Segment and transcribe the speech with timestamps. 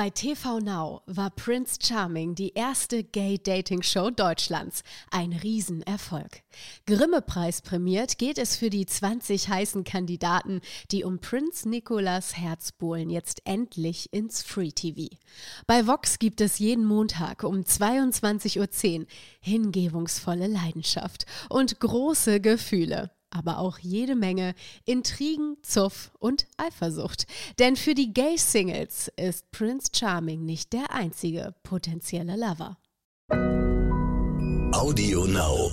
[0.00, 4.82] Bei TV Now war Prince Charming die erste Gay-Dating-Show Deutschlands.
[5.10, 6.40] Ein Riesenerfolg.
[6.86, 13.10] Grimme-Preis prämiert geht es für die 20 heißen Kandidaten, die um Prinz Nicolas Herz bohlen,
[13.10, 15.14] jetzt endlich ins Free TV.
[15.66, 19.06] Bei Vox gibt es jeden Montag um 22.10 Uhr
[19.42, 24.54] hingebungsvolle Leidenschaft und große Gefühle aber auch jede Menge
[24.84, 27.26] Intrigen, Zuff und Eifersucht.
[27.58, 32.76] Denn für die Gay-Singles ist Prince Charming nicht der einzige potenzielle Lover.
[34.72, 35.70] Audio Now.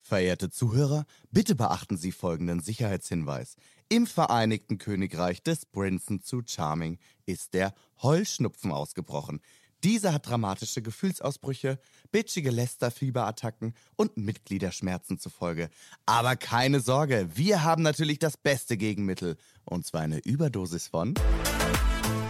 [0.00, 3.56] Verehrte Zuhörer, bitte beachten Sie folgenden Sicherheitshinweis.
[3.88, 9.40] Im Vereinigten Königreich des Prinzen zu Charming ist der Heuschnupfen ausgebrochen.
[9.86, 11.78] Dieser hat dramatische Gefühlsausbrüche,
[12.10, 15.70] bitchige Lästerfieberattacken und Mitgliederschmerzen zur Folge.
[16.06, 19.36] Aber keine Sorge, wir haben natürlich das beste Gegenmittel.
[19.64, 21.14] Und zwar eine Überdosis von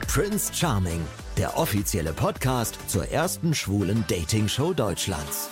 [0.06, 1.00] Prince Charming,
[1.38, 5.48] der offizielle Podcast zur ersten schwulen Dating-Show Deutschlands.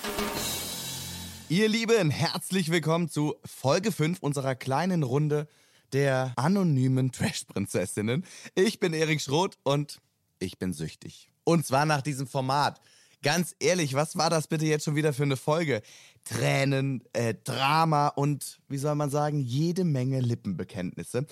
[1.49, 5.49] Ihr Lieben, herzlich willkommen zu Folge 5 unserer kleinen Runde
[5.95, 8.27] der anonymen Trash-Prinzessinnen.
[8.55, 10.03] Ich bin Erik Schroth und
[10.39, 11.31] ich bin süchtig.
[11.45, 12.81] Und zwar nach diesem Format.
[13.23, 15.83] Ganz ehrlich, was war das bitte jetzt schon wieder für eine Folge?
[16.25, 21.27] Tränen, äh, Drama und, wie soll man sagen, jede Menge Lippenbekenntnisse.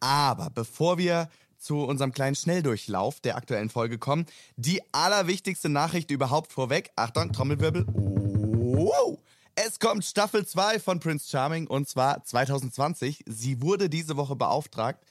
[0.00, 6.52] Aber bevor wir zu unserem kleinen Schnelldurchlauf der aktuellen Folge kommen, die allerwichtigste Nachricht überhaupt
[6.52, 6.90] vorweg.
[6.96, 7.84] Achtung, Trommelwirbel.
[7.88, 9.18] Wow.
[9.54, 13.24] Es kommt Staffel 2 von Prince Charming und zwar 2020.
[13.26, 15.02] Sie wurde diese Woche beauftragt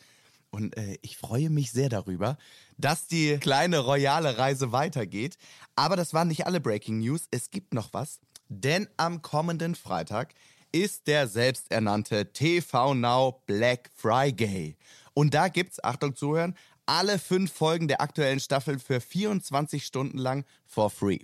[0.51, 2.37] und äh, ich freue mich sehr darüber,
[2.77, 5.37] dass die kleine royale Reise weitergeht.
[5.75, 7.27] Aber das waren nicht alle Breaking News.
[7.31, 8.19] Es gibt noch was.
[8.49, 10.33] Denn am kommenden Freitag
[10.71, 14.77] ist der selbsternannte TV Now Black Friday.
[15.13, 20.45] Und da gibt's, Achtung zuhören, alle fünf Folgen der aktuellen Staffel für 24 Stunden lang
[20.65, 21.19] for free.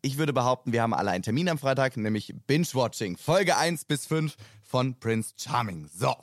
[0.00, 3.16] Ich würde behaupten, wir haben alle einen Termin am Freitag, nämlich Binge-Watching.
[3.16, 5.88] Folge 1 bis 5 von Prince Charming.
[5.94, 6.16] So.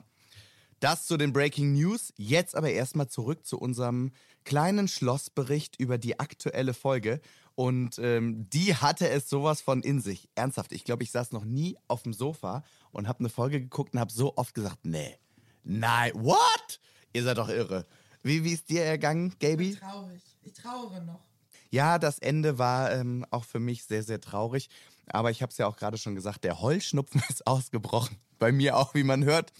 [0.79, 2.13] Das zu den Breaking News.
[2.15, 4.11] Jetzt aber erstmal zurück zu unserem
[4.45, 7.19] kleinen Schlossbericht über die aktuelle Folge.
[7.55, 10.29] Und ähm, die hatte es sowas von in sich.
[10.35, 13.93] Ernsthaft, ich glaube, ich saß noch nie auf dem Sofa und habe eine Folge geguckt
[13.93, 15.17] und habe so oft gesagt, nee,
[15.65, 16.79] nein, what?
[17.11, 17.85] Ihr seid doch irre.
[18.23, 19.71] Wie, wie ist dir ergangen, Gaby?
[19.71, 20.21] Ich bin traurig.
[20.43, 21.19] Ich trauere noch.
[21.71, 24.69] Ja, das Ende war ähm, auch für mich sehr, sehr traurig.
[25.07, 28.17] Aber ich habe es ja auch gerade schon gesagt, der Heulschnupfen ist ausgebrochen.
[28.39, 29.51] Bei mir auch, wie man hört.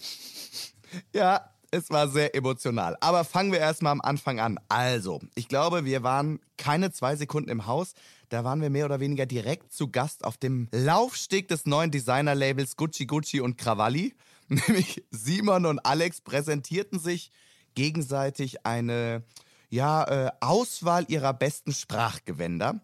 [1.14, 2.96] Ja, es war sehr emotional.
[3.00, 4.58] Aber fangen wir erstmal am Anfang an.
[4.68, 7.94] Also, ich glaube, wir waren keine zwei Sekunden im Haus.
[8.28, 12.76] Da waren wir mehr oder weniger direkt zu Gast auf dem Laufsteg des neuen Designer-Labels
[12.76, 14.14] Gucci Gucci und Cravalli.
[14.48, 17.30] Nämlich Simon und Alex präsentierten sich
[17.74, 19.22] gegenseitig eine
[19.68, 22.80] ja, äh, Auswahl ihrer besten Sprachgewänder.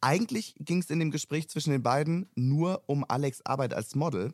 [0.00, 4.32] Eigentlich ging es in dem Gespräch zwischen den beiden nur um Alex Arbeit als Model.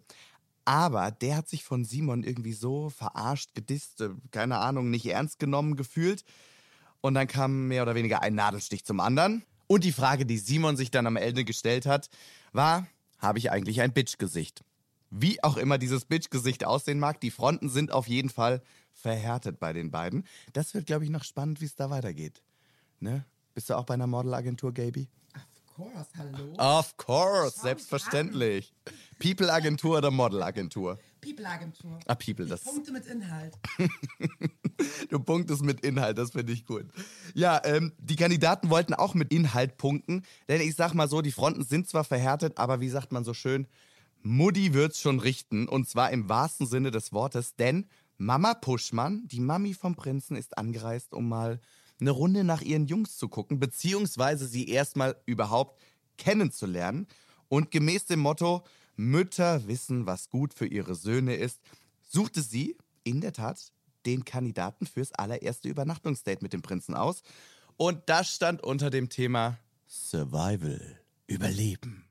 [0.65, 5.39] Aber der hat sich von Simon irgendwie so verarscht, gedisst, äh, keine Ahnung, nicht ernst
[5.39, 6.25] genommen gefühlt.
[7.01, 9.45] Und dann kam mehr oder weniger ein Nadelstich zum anderen.
[9.67, 12.09] Und die Frage, die Simon sich dann am Ende gestellt hat,
[12.53, 12.87] war,
[13.19, 14.65] habe ich eigentlich ein Bitch-Gesicht?
[15.11, 19.73] Wie auch immer dieses Bitch-Gesicht aussehen mag, die Fronten sind auf jeden Fall verhärtet bei
[19.73, 20.27] den beiden.
[20.53, 22.43] Das wird, glaube ich, noch spannend, wie es da weitergeht.
[23.01, 23.25] Ne?
[23.55, 25.09] Bist du auch bei einer Modelagentur, Gaby?
[25.75, 26.55] Course, hallo.
[26.57, 28.73] Of course, selbstverständlich.
[29.19, 30.99] People-Agentur oder Model-Agentur?
[31.21, 31.99] People-Agentur.
[32.07, 32.63] Ah, People, das.
[32.63, 33.55] Punkte mit Inhalt.
[35.11, 36.87] du punktest mit Inhalt, das finde ich gut.
[37.35, 41.33] Ja, ähm, die Kandidaten wollten auch mit Inhalt punkten, denn ich sag mal so, die
[41.33, 43.67] Fronten sind zwar verhärtet, aber wie sagt man so schön,
[44.23, 47.87] Mutti wird's schon richten und zwar im wahrsten Sinne des Wortes, denn
[48.17, 51.61] Mama Puschmann, die Mami vom Prinzen, ist angereist, um mal
[52.01, 55.81] eine Runde nach ihren Jungs zu gucken, beziehungsweise sie erstmal überhaupt
[56.17, 57.07] kennenzulernen.
[57.49, 58.65] Und gemäß dem Motto,
[58.97, 61.61] Mütter wissen, was gut für ihre Söhne ist,
[62.03, 63.73] suchte sie in der Tat
[64.07, 67.23] den Kandidaten fürs allererste Übernachtungsdate mit dem Prinzen aus.
[67.77, 72.05] Und das stand unter dem Thema Survival, Überleben.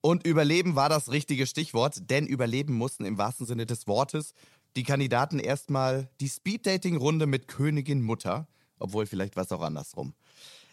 [0.00, 4.34] Und Überleben war das richtige Stichwort, denn Überleben mussten im wahrsten Sinne des Wortes
[4.74, 8.48] die Kandidaten erstmal die Speeddating-Runde mit Königin Mutter
[8.82, 10.14] obwohl, vielleicht war es auch andersrum.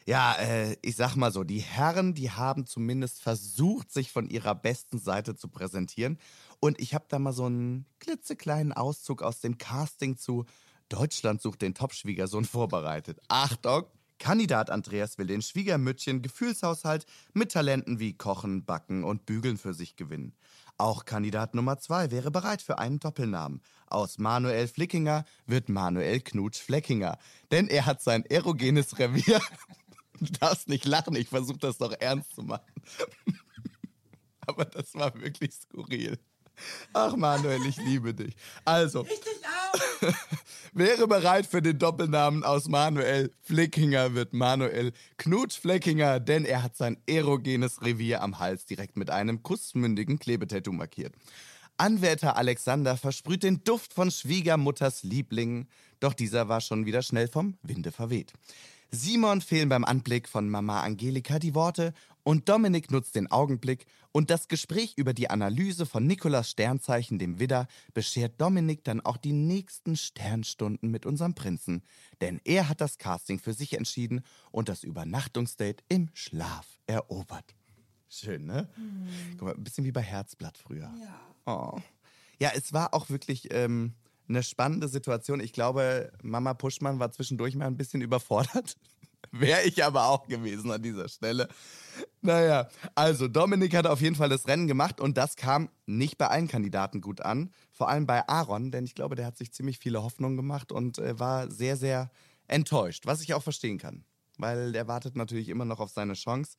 [0.05, 4.55] Ja, äh, ich sag mal so, die Herren, die haben zumindest versucht, sich von ihrer
[4.55, 6.17] besten Seite zu präsentieren.
[6.59, 10.45] Und ich habe da mal so einen klitzekleinen Auszug aus dem Casting zu
[10.89, 13.19] Deutschland sucht den Top-Schwiegersohn vorbereitet.
[13.27, 13.85] Achtung!
[14.17, 19.95] Kandidat Andreas will den Schwiegermüttchen Gefühlshaushalt mit Talenten wie Kochen, Backen und Bügeln für sich
[19.95, 20.33] gewinnen.
[20.79, 23.61] Auch Kandidat Nummer zwei wäre bereit für einen Doppelnamen.
[23.87, 27.17] Aus Manuel Flickinger wird Manuel Knutsch Fleckinger.
[27.51, 29.41] Denn er hat sein erogenes Revier.
[30.21, 32.73] Du darfst nicht lachen, ich versuche das doch ernst zu machen.
[34.41, 36.19] Aber das war wirklich skurril.
[36.91, 38.35] Ach Manuel, ich liebe dich.
[38.65, 40.13] Also, Ich dich auch.
[40.79, 46.77] wäre bereit für den Doppelnamen aus Manuel Flickinger wird Manuel Knut Fleckinger, denn er hat
[46.77, 51.13] sein erogenes Revier am Hals direkt mit einem kussmündigen Klebetattoo markiert.
[51.77, 55.67] Anwärter Alexander versprüht den Duft von Schwiegermutters Liebling,
[55.99, 58.31] doch dieser war schon wieder schnell vom Winde verweht.
[58.91, 61.93] Simon fehlen beim Anblick von Mama Angelika die Worte
[62.23, 67.39] und Dominik nutzt den Augenblick und das Gespräch über die Analyse von Nikolas Sternzeichen, dem
[67.39, 71.83] Widder, beschert Dominik dann auch die nächsten Sternstunden mit unserem Prinzen.
[72.19, 77.55] Denn er hat das Casting für sich entschieden und das Übernachtungsdate im Schlaf erobert.
[78.09, 78.67] Schön, ne?
[79.37, 80.91] Guck mal, ein bisschen wie bei Herzblatt früher.
[81.45, 81.73] Ja.
[81.73, 81.79] Oh.
[82.39, 83.93] Ja, es war auch wirklich ähm,
[84.29, 85.39] eine spannende Situation.
[85.39, 88.75] Ich glaube, Mama Puschmann war zwischendurch mal ein bisschen überfordert.
[89.31, 91.49] Wäre ich aber auch gewesen an dieser Stelle.
[92.21, 96.27] Naja, also Dominik hat auf jeden Fall das Rennen gemacht und das kam nicht bei
[96.27, 97.51] allen Kandidaten gut an.
[97.71, 100.99] Vor allem bei Aaron, denn ich glaube, der hat sich ziemlich viele Hoffnungen gemacht und
[100.99, 102.09] äh, war sehr, sehr
[102.47, 104.05] enttäuscht, was ich auch verstehen kann.
[104.37, 106.55] Weil der wartet natürlich immer noch auf seine Chance,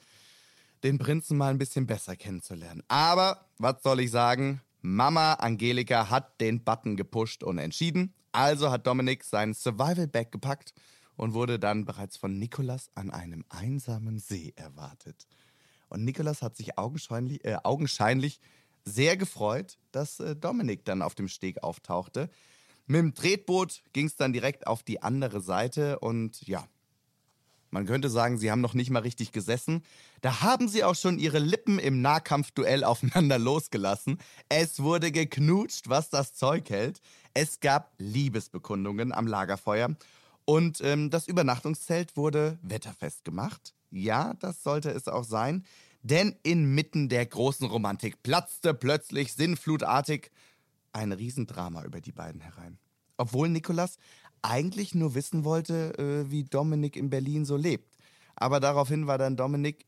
[0.83, 2.83] den Prinzen mal ein bisschen besser kennenzulernen.
[2.89, 4.61] Aber, was soll ich sagen?
[4.83, 8.15] Mama Angelika hat den Button gepusht und entschieden.
[8.33, 10.73] Also hat Dominik seinen Survival-Bag gepackt
[11.17, 15.27] und wurde dann bereits von Nikolas an einem einsamen See erwartet.
[15.89, 18.41] Und Nikolas hat sich augenscheinlich, äh, augenscheinlich
[18.85, 22.31] sehr gefreut, dass äh, Dominik dann auf dem Steg auftauchte.
[22.87, 26.67] Mit dem Tretboot ging es dann direkt auf die andere Seite und ja,
[27.71, 29.83] man könnte sagen, sie haben noch nicht mal richtig gesessen.
[30.21, 34.19] Da haben sie auch schon ihre Lippen im Nahkampfduell aufeinander losgelassen.
[34.49, 37.01] Es wurde geknutscht, was das Zeug hält.
[37.33, 39.95] Es gab Liebesbekundungen am Lagerfeuer.
[40.45, 43.75] Und ähm, das Übernachtungszelt wurde wetterfest gemacht.
[43.91, 45.65] Ja, das sollte es auch sein.
[46.03, 50.31] Denn inmitten der großen Romantik platzte plötzlich sinnflutartig
[50.93, 52.79] ein Riesendrama über die beiden herein.
[53.17, 53.99] Obwohl Nikolas
[54.43, 57.97] eigentlich nur wissen wollte, äh, wie Dominik in Berlin so lebt.
[58.37, 59.87] Aber daraufhin war dann Dominik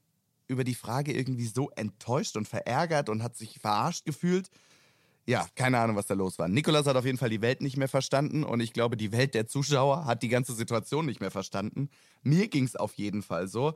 [0.49, 4.51] über die Frage irgendwie so enttäuscht und verärgert und hat sich verarscht gefühlt.
[5.25, 6.49] Ja, keine Ahnung, was da los war.
[6.49, 9.35] Nikolas hat auf jeden Fall die Welt nicht mehr verstanden und ich glaube, die Welt
[9.35, 11.91] der Zuschauer hat die ganze Situation nicht mehr verstanden.
[12.23, 13.75] Mir ging es auf jeden Fall so.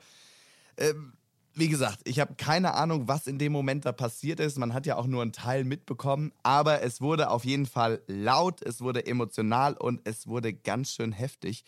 [0.76, 1.14] Ähm,
[1.56, 4.58] wie gesagt, ich habe keine Ahnung, was in dem Moment da passiert ist.
[4.58, 6.32] Man hat ja auch nur einen Teil mitbekommen.
[6.42, 11.12] Aber es wurde auf jeden Fall laut, es wurde emotional und es wurde ganz schön
[11.12, 11.64] heftig.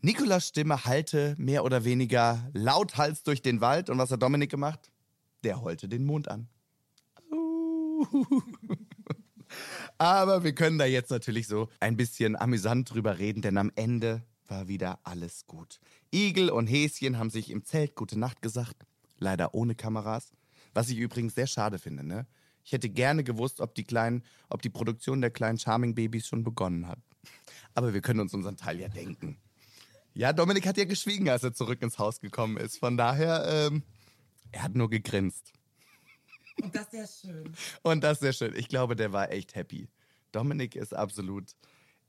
[0.00, 3.90] Nikolas Stimme hallte mehr oder weniger lauthals durch den Wald.
[3.90, 4.92] Und was hat Dominik gemacht?
[5.42, 6.48] Der heulte den Mond an.
[9.98, 14.22] Aber wir können da jetzt natürlich so ein bisschen amüsant drüber reden, denn am Ende
[14.46, 15.80] war wieder alles gut.
[16.14, 18.76] Igel und Häschen haben sich im Zelt gute Nacht gesagt,
[19.18, 20.32] leider ohne Kameras,
[20.74, 22.26] was ich übrigens sehr schade finde, ne?
[22.64, 26.42] Ich hätte gerne gewusst, ob die kleinen, ob die Produktion der kleinen Charming Babys schon
[26.42, 26.98] begonnen hat.
[27.74, 29.38] Aber wir können uns unseren Teil ja denken.
[30.14, 32.78] Ja, Dominik hat ja geschwiegen, als er zurück ins Haus gekommen ist.
[32.78, 33.82] Von daher, ähm,
[34.50, 35.52] er hat nur gegrinst.
[36.62, 37.54] Und das ist sehr schön.
[37.82, 38.58] Und das ist sehr schön.
[38.58, 39.88] Ich glaube, der war echt happy.
[40.32, 41.54] Dominik ist absolut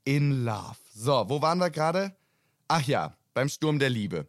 [0.04, 0.78] in love.
[0.94, 2.16] So, wo waren wir gerade?
[2.66, 4.26] Ach ja, beim Sturm der Liebe.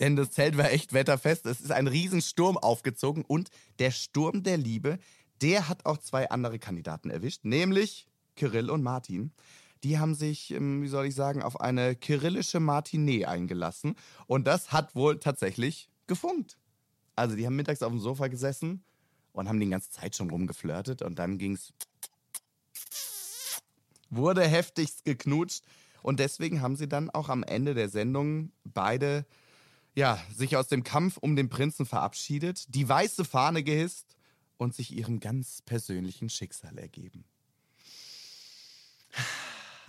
[0.00, 1.46] Denn das Zelt war echt wetterfest.
[1.46, 4.98] Es ist ein Riesensturm aufgezogen und der Sturm der Liebe,
[5.42, 9.32] der hat auch zwei andere Kandidaten erwischt, nämlich Kirill und Martin.
[9.84, 13.94] Die haben sich, ähm, wie soll ich sagen, auf eine kyrillische Matinee eingelassen
[14.26, 16.58] und das hat wohl tatsächlich gefunkt.
[17.16, 18.82] Also die haben mittags auf dem Sofa gesessen
[19.32, 21.72] und haben die ganze Zeit schon rumgeflirtet und dann ging's
[24.10, 25.62] wurde heftigst geknutscht
[26.02, 29.24] und deswegen haben sie dann auch am Ende der Sendung beide
[29.94, 34.16] ja, sich aus dem Kampf um den Prinzen verabschiedet, die weiße Fahne gehisst
[34.56, 37.24] und sich ihrem ganz persönlichen Schicksal ergeben.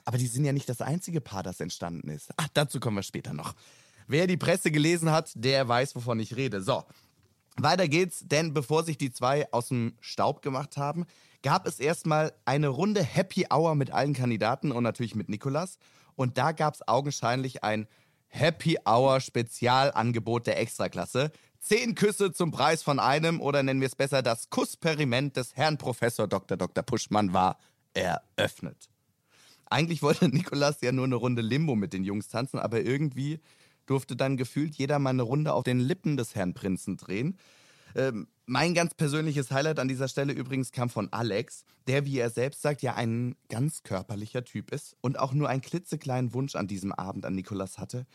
[0.05, 2.31] Aber die sind ja nicht das einzige Paar, das entstanden ist.
[2.37, 3.53] Ach, dazu kommen wir später noch.
[4.07, 6.61] Wer die Presse gelesen hat, der weiß, wovon ich rede.
[6.61, 6.83] So,
[7.57, 11.05] weiter geht's, denn bevor sich die zwei aus dem Staub gemacht haben,
[11.43, 15.77] gab es erstmal eine Runde Happy Hour mit allen Kandidaten und natürlich mit Nikolas.
[16.15, 17.87] Und da gab es augenscheinlich ein
[18.31, 21.31] Happy Hour Spezialangebot der Extraklasse.
[21.59, 25.77] Zehn Küsse zum Preis von einem oder nennen wir es besser, das Kussperiment des Herrn
[25.77, 26.57] Professor Dr.
[26.57, 26.83] Dr.
[26.83, 27.59] Puschmann war
[27.93, 28.89] eröffnet.
[29.69, 33.39] Eigentlich wollte Nikolas ja nur eine Runde Limbo mit den Jungs tanzen, aber irgendwie
[33.85, 37.37] durfte dann gefühlt jeder mal eine Runde auf den Lippen des Herrn Prinzen drehen.
[37.95, 42.29] Ähm, mein ganz persönliches Highlight an dieser Stelle übrigens kam von Alex, der, wie er
[42.29, 46.67] selbst sagt, ja ein ganz körperlicher Typ ist und auch nur einen klitzekleinen Wunsch an
[46.67, 48.05] diesem Abend an Nikolas hatte,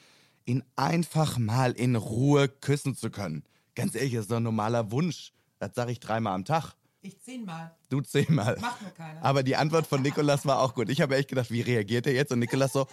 [0.45, 3.45] ihn einfach mal in Ruhe küssen zu können.
[3.75, 5.33] Ganz ehrlich, das ist doch ein normaler Wunsch.
[5.59, 6.75] Das sage ich dreimal am Tag.
[7.03, 7.75] Ich zehnmal.
[7.89, 8.57] Du zehnmal.
[8.61, 9.25] Macht nur keiner.
[9.25, 10.89] Aber die Antwort von Nikolas war auch gut.
[10.89, 12.33] Ich habe echt gedacht, wie reagiert er jetzt?
[12.33, 12.87] Und Nikolas so,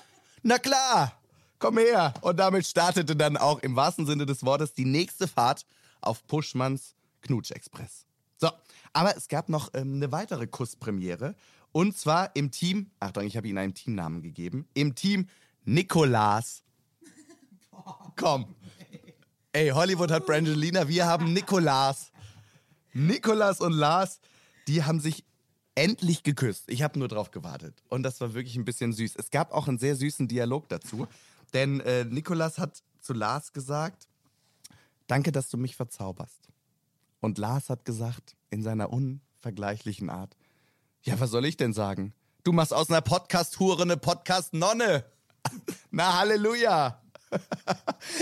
[0.43, 1.19] na klar,
[1.57, 2.13] komm her.
[2.21, 5.65] Und damit startete dann auch im wahrsten Sinne des Wortes die nächste Fahrt
[6.05, 8.05] auf Puschmanns Knutsch-Express.
[8.37, 8.49] So,
[8.91, 11.35] aber es gab noch ähm, eine weitere Kusspremiere.
[11.71, 15.27] Und zwar im Team, Achtung, ich habe Ihnen einen Teamnamen gegeben, im Team
[15.65, 16.63] Nikolas.
[18.15, 18.53] Komm.
[19.53, 22.11] Ey, Hollywood hat Brangelina, wir haben Nikolas.
[22.93, 24.19] Nikolas und Lars,
[24.67, 25.25] die haben sich
[25.75, 26.69] endlich geküsst.
[26.69, 27.81] Ich habe nur drauf gewartet.
[27.89, 29.15] Und das war wirklich ein bisschen süß.
[29.15, 31.07] Es gab auch einen sehr süßen Dialog dazu.
[31.53, 34.07] Denn äh, Nikolas hat zu Lars gesagt,
[35.07, 36.49] danke, dass du mich verzauberst.
[37.19, 40.35] Und Lars hat gesagt, in seiner unvergleichlichen Art,
[41.03, 42.13] ja, was soll ich denn sagen?
[42.43, 45.05] Du machst aus einer Podcast-Hure eine Podcast-Nonne.
[45.91, 46.99] Na, Halleluja.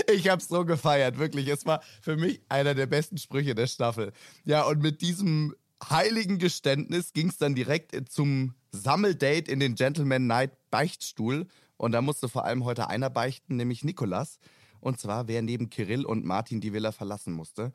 [0.06, 1.48] Ich hab's so gefeiert, wirklich.
[1.48, 4.12] Es war für mich einer der besten Sprüche der Staffel.
[4.44, 5.54] Ja, und mit diesem
[5.90, 11.46] heiligen Geständnis ging's dann direkt zum Sammeldate in den Gentleman Night Beichtstuhl.
[11.76, 14.38] Und da musste vor allem heute einer beichten, nämlich Nikolas.
[14.82, 17.72] Und zwar, wer neben Kirill und Martin die Villa verlassen musste.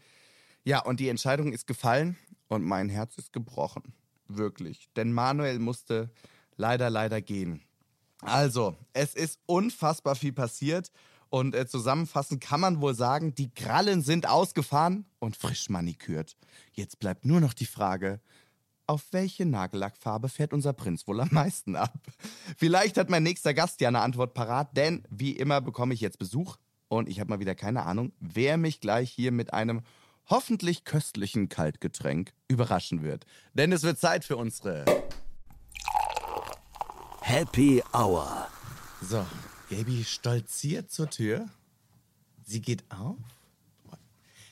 [0.66, 2.18] Ja, und die Entscheidung ist gefallen
[2.50, 3.94] und mein Herz ist gebrochen.
[4.28, 4.90] Wirklich.
[4.98, 6.12] Denn Manuel musste
[6.58, 7.62] leider, leider gehen.
[8.22, 10.92] Also, es ist unfassbar viel passiert.
[11.30, 16.36] Und äh, zusammenfassend kann man wohl sagen, die Krallen sind ausgefahren und frisch manikürt.
[16.74, 18.20] Jetzt bleibt nur noch die Frage,
[18.86, 21.94] auf welche Nagellackfarbe fährt unser Prinz wohl am meisten ab?
[22.58, 26.20] Vielleicht hat mein nächster Gast ja eine Antwort parat, denn wie immer bekomme ich jetzt
[26.20, 26.58] Besuch
[26.90, 29.82] und ich habe mal wieder keine Ahnung, wer mich gleich hier mit einem
[30.30, 33.26] hoffentlich köstlichen Kaltgetränk überraschen wird.
[33.54, 34.86] Denn es wird Zeit für unsere
[37.22, 38.48] Happy Hour.
[39.02, 39.26] So,
[39.70, 41.46] Gaby stolziert zur Tür.
[42.44, 43.18] Sie geht auf.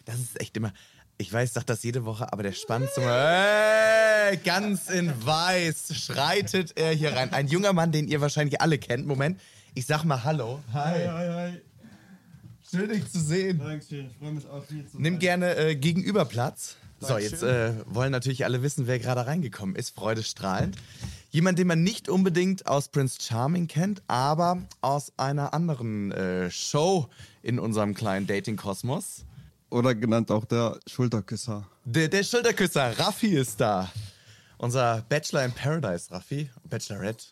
[0.06, 0.74] Das ist echt immer.
[1.18, 2.90] Ich weiß, sag das jede Woche, aber der Moment.
[2.98, 7.32] Äh, ganz in weiß schreitet er hier rein.
[7.32, 9.08] Ein junger Mann, den ihr wahrscheinlich alle kennt.
[9.08, 9.40] Moment,
[9.74, 10.62] ich sag mal Hallo.
[10.74, 11.62] Hi, hi, hi.
[12.70, 13.60] Schön, dich zu sehen.
[13.60, 15.20] Dankeschön, ich freue mich auch hier zu Nimm sein.
[15.20, 16.78] gerne äh, gegenüber Platz.
[17.00, 19.94] So, jetzt äh, wollen natürlich alle wissen, wer gerade reingekommen ist.
[19.96, 20.76] Freudestrahlend.
[21.30, 27.08] Jemand, den man nicht unbedingt aus Prince Charming kennt, aber aus einer anderen äh, Show
[27.44, 29.26] in unserem kleinen Dating-Kosmos.
[29.70, 31.68] Oder genannt auch der Schulterküsser.
[31.84, 33.92] Der, der Schulterküsser, Raffi ist da.
[34.58, 36.50] Unser Bachelor in Paradise, Raffi.
[36.64, 37.26] Bachelorette.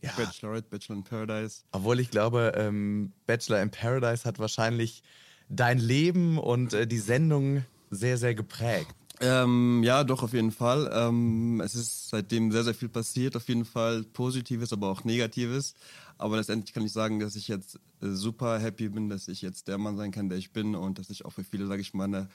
[0.00, 1.62] Ja, Bachelorette, Bachelor in Paradise.
[1.72, 5.02] obwohl ich glaube, ähm, Bachelor in Paradise hat wahrscheinlich
[5.48, 8.94] dein Leben und äh, die Sendung sehr, sehr geprägt.
[9.20, 10.90] Ähm, ja, doch, auf jeden Fall.
[10.92, 13.34] Ähm, es ist seitdem sehr, sehr viel passiert.
[13.34, 15.74] Auf jeden Fall Positives, aber auch Negatives.
[16.18, 19.66] Aber letztendlich kann ich sagen, dass ich jetzt äh, super happy bin, dass ich jetzt
[19.68, 21.94] der Mann sein kann, der ich bin und dass ich auch für viele, sage ich
[21.94, 22.28] mal, eine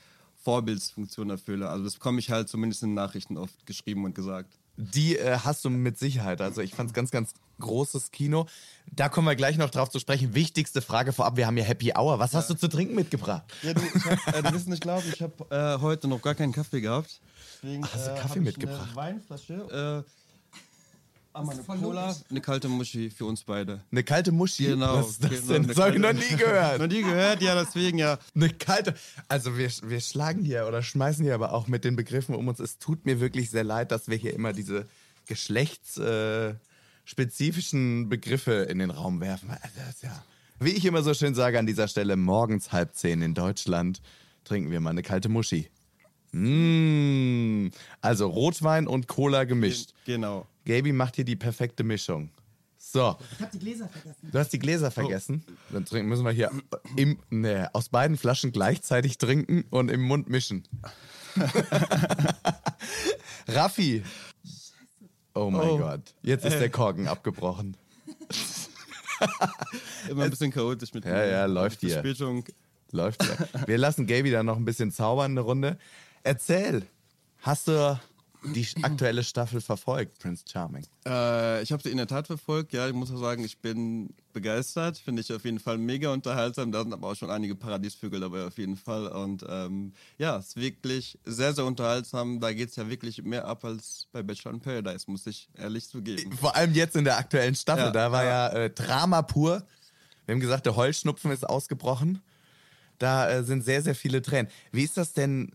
[0.43, 1.70] Vorbildsfunktion erfülle.
[1.70, 4.58] Also das bekomme ich halt zumindest in den Nachrichten oft geschrieben und gesagt.
[4.75, 6.41] Die äh, hast du mit Sicherheit.
[6.41, 8.48] Also ich fand es ganz, ganz großes Kino.
[8.92, 10.36] Da kommen wir gleich noch drauf zu sprechen.
[10.36, 12.20] Wichtigste Frage vorab, wir haben hier Happy Hour.
[12.20, 13.44] Was hast du zu trinken mitgebracht?
[13.62, 16.36] Ja, du, ich hab, äh, du wirst nicht glauben, ich habe äh, heute noch gar
[16.36, 17.20] keinen Kaffee gehabt.
[17.62, 18.88] Deswegen, hast du äh, Kaffee mitgebracht?
[18.88, 20.04] Eine Weinflasche.
[20.06, 23.82] Äh, einmal eine Cola, eine kalte Muschi für uns beide.
[23.92, 24.66] Eine kalte Muschi?
[24.66, 25.00] Genau.
[25.00, 25.68] Was ist das genau, denn?
[25.68, 26.80] Das habe ich noch nie gehört.
[26.80, 28.20] noch nie gehört, ja, deswegen ja.
[28.36, 28.94] Eine kalte.
[29.28, 32.60] Also wir, wir schlagen hier oder schmeißen hier aber auch mit den Begriffen um uns.
[32.60, 34.86] Es tut mir wirklich sehr leid, dass wir hier immer diese
[35.26, 36.73] geschlechtsspezifischen äh,
[37.06, 39.50] spezifischen Begriffe in den Raum werfen.
[39.50, 40.24] Also das ja,
[40.60, 44.02] wie ich immer so schön sage an dieser Stelle, morgens halb zehn in Deutschland
[44.44, 45.70] trinken wir mal eine kalte Muschi.
[46.32, 47.70] Mmh.
[48.02, 49.94] Also Rotwein und Cola gemischt.
[50.06, 50.48] Genau.
[50.66, 52.30] Gaby macht hier die perfekte Mischung.
[52.78, 53.18] So.
[53.32, 54.30] Ich habe die Gläser vergessen.
[54.32, 55.44] Du hast die Gläser vergessen.
[55.72, 56.52] Dann trinken, müssen wir hier
[56.96, 60.64] im, nee, aus beiden Flaschen gleichzeitig trinken und im Mund mischen.
[63.48, 64.04] Raffi.
[65.36, 65.78] Oh mein Oh.
[65.78, 66.02] Gott.
[66.22, 67.75] Jetzt ist der Korken abgebrochen.
[70.10, 71.28] Immer ein bisschen chaotisch mit Ja, mir.
[71.28, 72.04] ja, läuft hier.
[72.92, 73.68] Läuft ja.
[73.68, 75.78] Wir lassen Gaby da noch ein bisschen zaubern eine Runde.
[76.24, 76.84] Erzähl,
[77.42, 78.00] hast du
[78.44, 80.86] die aktuelle Staffel verfolgt, Prince Charming?
[81.06, 82.74] Äh, ich habe sie in der Tat verfolgt.
[82.74, 84.98] Ja, ich muss auch sagen, ich bin begeistert.
[84.98, 86.72] Finde ich auf jeden Fall mega unterhaltsam.
[86.72, 89.08] Da sind aber auch schon einige Paradiesvögel dabei auf jeden Fall.
[89.08, 92.40] Und ähm, ja, es ist wirklich sehr, sehr unterhaltsam.
[92.40, 95.88] Da geht es ja wirklich mehr ab als bei Bachelor in Paradise, muss ich ehrlich
[95.88, 96.32] zugeben.
[96.38, 98.60] Vor allem jetzt in der aktuellen Staffel, Ja, da war ja, ja.
[98.64, 99.64] äh, Drama pur.
[100.26, 102.22] Wir haben gesagt, der Heulschnupfen ist ausgebrochen.
[103.00, 104.50] Da äh, sind sehr, sehr viele Tränen.
[104.72, 105.52] Wie ist das denn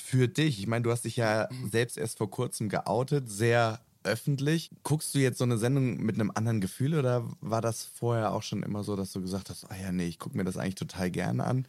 [0.00, 0.58] für dich?
[0.58, 4.70] Ich meine, du hast dich ja selbst erst vor kurzem geoutet, sehr öffentlich.
[4.82, 8.42] Guckst du jetzt so eine Sendung mit einem anderen Gefühl oder war das vorher auch
[8.42, 10.74] schon immer so, dass du gesagt hast, ah ja, nee, ich gucke mir das eigentlich
[10.74, 11.66] total gerne an,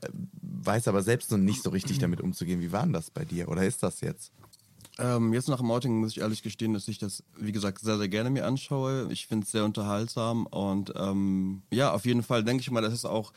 [0.00, 0.08] äh,
[0.42, 2.60] weiß aber selbst noch nicht so richtig damit umzugehen.
[2.60, 4.32] Wie war denn das bei dir oder ist das jetzt?
[4.98, 7.98] Ähm, jetzt nach dem Outing muss ich ehrlich gestehen, dass ich das, wie gesagt, sehr,
[7.98, 9.08] sehr gerne mir anschaue.
[9.10, 12.92] Ich finde es sehr unterhaltsam und ähm, ja, auf jeden Fall denke ich mal, dass
[12.92, 13.32] es auch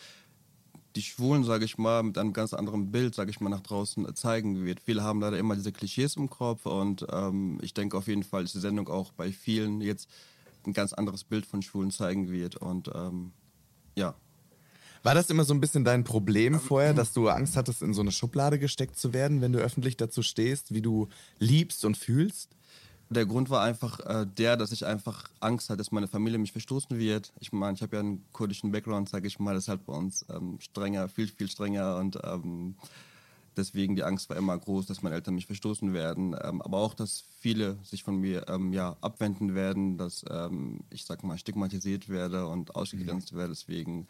[0.97, 4.15] die Schwulen, sage ich mal, mit einem ganz anderen Bild, sage ich mal, nach draußen
[4.15, 4.79] zeigen wird.
[4.79, 8.43] Viele haben leider immer diese Klischees im Kopf und ähm, ich denke auf jeden Fall,
[8.43, 10.09] dass die Sendung auch bei vielen jetzt
[10.65, 13.31] ein ganz anderes Bild von Schwulen zeigen wird und ähm,
[13.95, 14.15] ja.
[15.03, 18.01] War das immer so ein bisschen dein Problem vorher, dass du Angst hattest, in so
[18.01, 22.57] eine Schublade gesteckt zu werden, wenn du öffentlich dazu stehst, wie du liebst und fühlst?
[23.09, 26.51] Der Grund war einfach äh, der, dass ich einfach Angst hatte, dass meine Familie mich
[26.51, 27.31] verstoßen wird.
[27.39, 29.93] Ich meine, ich habe ja einen kurdischen Background, sage ich mal, das ist halt bei
[29.93, 32.75] uns ähm, strenger, viel, viel strenger und ähm,
[33.57, 36.93] deswegen die Angst war immer groß, dass meine Eltern mich verstoßen werden, ähm, aber auch,
[36.93, 42.09] dass viele sich von mir ähm, ja, abwenden werden, dass ähm, ich sag mal stigmatisiert
[42.09, 43.37] werde und ausgegrenzt mhm.
[43.37, 43.53] werde.
[43.53, 44.07] Deswegen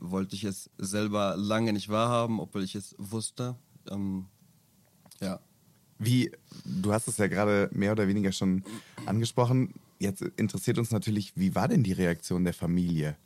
[0.00, 3.56] wollte ich es selber lange nicht wahrhaben, obwohl ich es wusste.
[3.90, 4.26] Ähm,
[5.20, 5.40] ja.
[5.98, 6.32] Wie,
[6.64, 8.64] du hast es ja gerade mehr oder weniger schon
[9.06, 9.74] angesprochen.
[9.98, 13.16] Jetzt interessiert uns natürlich, wie war denn die Reaktion der Familie?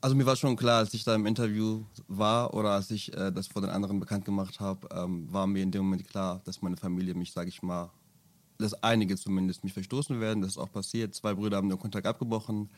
[0.00, 3.32] Also mir war schon klar, als ich da im Interview war oder als ich äh,
[3.32, 6.62] das vor den anderen bekannt gemacht habe, ähm, war mir in dem Moment klar, dass
[6.62, 7.90] meine Familie mich, sage ich mal,
[8.58, 10.40] dass einige zumindest mich verstoßen werden.
[10.42, 11.14] Das ist auch passiert.
[11.14, 12.68] Zwei Brüder haben den Kontakt abgebrochen.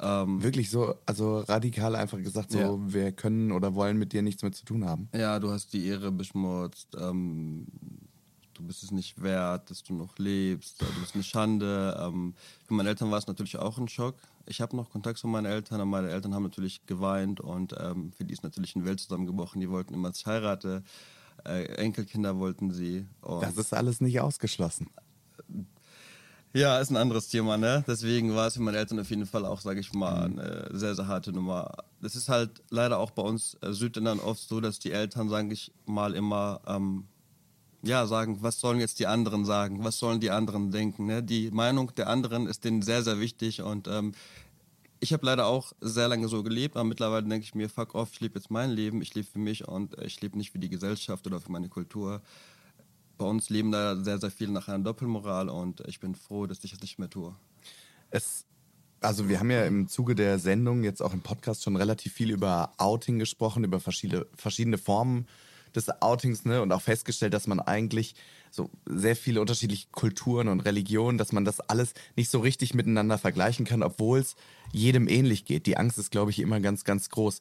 [0.00, 2.78] Ähm, Wirklich so, also radikal einfach gesagt, so, ja.
[2.92, 5.08] wir können oder wollen mit dir nichts mehr zu tun haben.
[5.14, 7.66] Ja, du hast die Ehre beschmutzt, ähm,
[8.54, 11.98] du bist es nicht wert, dass du noch lebst, du bist eine Schande.
[12.00, 12.34] Ähm,
[12.66, 14.16] für meine Eltern war es natürlich auch ein Schock.
[14.46, 18.12] Ich habe noch Kontakt zu meinen Eltern und meine Eltern haben natürlich geweint und ähm,
[18.12, 19.60] für die ist natürlich eine Welt zusammengebrochen.
[19.60, 20.82] Die wollten immer, dass ich heirate.
[21.44, 23.06] Äh, Enkelkinder wollten sie.
[23.40, 24.88] das ist alles nicht ausgeschlossen.
[26.54, 27.82] Ja, ist ein anderes Thema, ne?
[27.86, 30.38] Deswegen war es für meine Eltern auf jeden Fall auch, sage ich mal, mhm.
[30.38, 31.72] eine sehr, sehr harte Nummer.
[32.02, 35.52] Das ist halt leider auch bei uns äh, Südländern oft so, dass die Eltern, sage
[35.52, 37.04] ich mal, immer ähm,
[37.82, 39.82] ja, sagen, was sollen jetzt die anderen sagen?
[39.82, 41.06] Was sollen die anderen denken?
[41.06, 41.22] Ne?
[41.22, 44.12] Die Meinung der anderen ist denen sehr, sehr wichtig und ähm,
[45.00, 48.10] ich habe leider auch sehr lange so gelebt, aber mittlerweile denke ich mir, fuck off,
[48.12, 50.68] ich lebe jetzt mein Leben, ich lebe für mich und ich lebe nicht für die
[50.68, 52.22] Gesellschaft oder für meine Kultur
[53.22, 56.64] bei uns leben da sehr, sehr viele nach einer Doppelmoral und ich bin froh, dass
[56.64, 57.34] ich das nicht mehr tue.
[58.10, 58.46] Es,
[59.00, 62.32] also wir haben ja im Zuge der Sendung jetzt auch im Podcast schon relativ viel
[62.32, 65.28] über Outing gesprochen, über verschiedene, verschiedene Formen
[65.72, 66.62] des Outings ne?
[66.62, 68.16] und auch festgestellt, dass man eigentlich
[68.50, 73.18] so sehr viele unterschiedliche Kulturen und Religionen, dass man das alles nicht so richtig miteinander
[73.18, 74.34] vergleichen kann, obwohl es
[74.72, 75.66] jedem ähnlich geht.
[75.66, 77.40] Die Angst ist, glaube ich, immer ganz, ganz groß.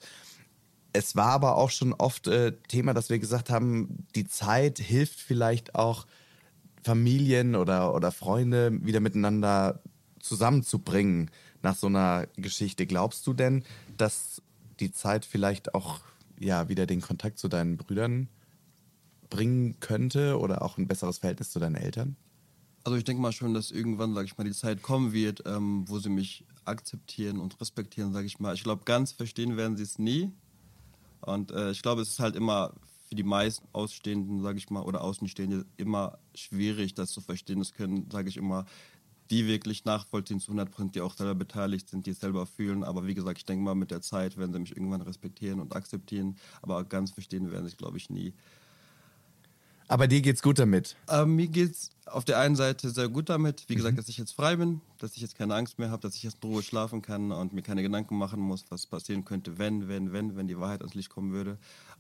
[0.94, 5.20] Es war aber auch schon oft äh, Thema, dass wir gesagt haben, die Zeit hilft
[5.20, 6.06] vielleicht auch
[6.84, 9.82] Familien oder, oder Freunde wieder miteinander
[10.20, 12.86] zusammenzubringen nach so einer Geschichte.
[12.86, 13.64] Glaubst du denn,
[13.98, 14.42] dass
[14.80, 16.02] die Zeit vielleicht auch
[16.40, 18.28] ja wieder den Kontakt zu deinen Brüdern
[19.30, 22.16] bringen könnte oder auch ein besseres Verhältnis zu deinen Eltern?
[22.84, 25.88] Also ich denke mal schon, dass irgendwann, sage ich mal, die Zeit kommen wird, ähm,
[25.88, 28.56] wo sie mich akzeptieren und respektieren, sage ich mal.
[28.56, 30.32] Ich glaube, ganz verstehen werden sie es nie,
[31.22, 32.74] und äh, ich glaube, es ist halt immer
[33.08, 37.60] für die meisten Ausstehenden, sage ich mal, oder Außenstehende immer schwierig, das zu verstehen.
[37.60, 38.66] Das können, sage ich immer,
[39.30, 42.84] die wirklich nachvollziehen zu 100 Prozent, die auch selber beteiligt sind, die es selber fühlen.
[42.84, 45.76] Aber wie gesagt, ich denke mal, mit der Zeit werden sie mich irgendwann respektieren und
[45.76, 46.38] akzeptieren.
[46.62, 48.34] Aber ganz verstehen werden sie, glaube ich, nie.
[49.92, 50.96] Aber dir geht's gut damit?
[51.10, 53.98] Äh, mir geht's auf der einen Seite sehr gut damit, wie gesagt, mhm.
[53.98, 56.42] dass ich jetzt frei bin, dass ich jetzt keine Angst mehr habe, dass ich jetzt
[56.42, 60.14] in Ruhe schlafen kann und mir keine Gedanken machen muss, was passieren könnte, wenn, wenn,
[60.14, 61.58] wenn, wenn die Wahrheit ans Licht kommen würde.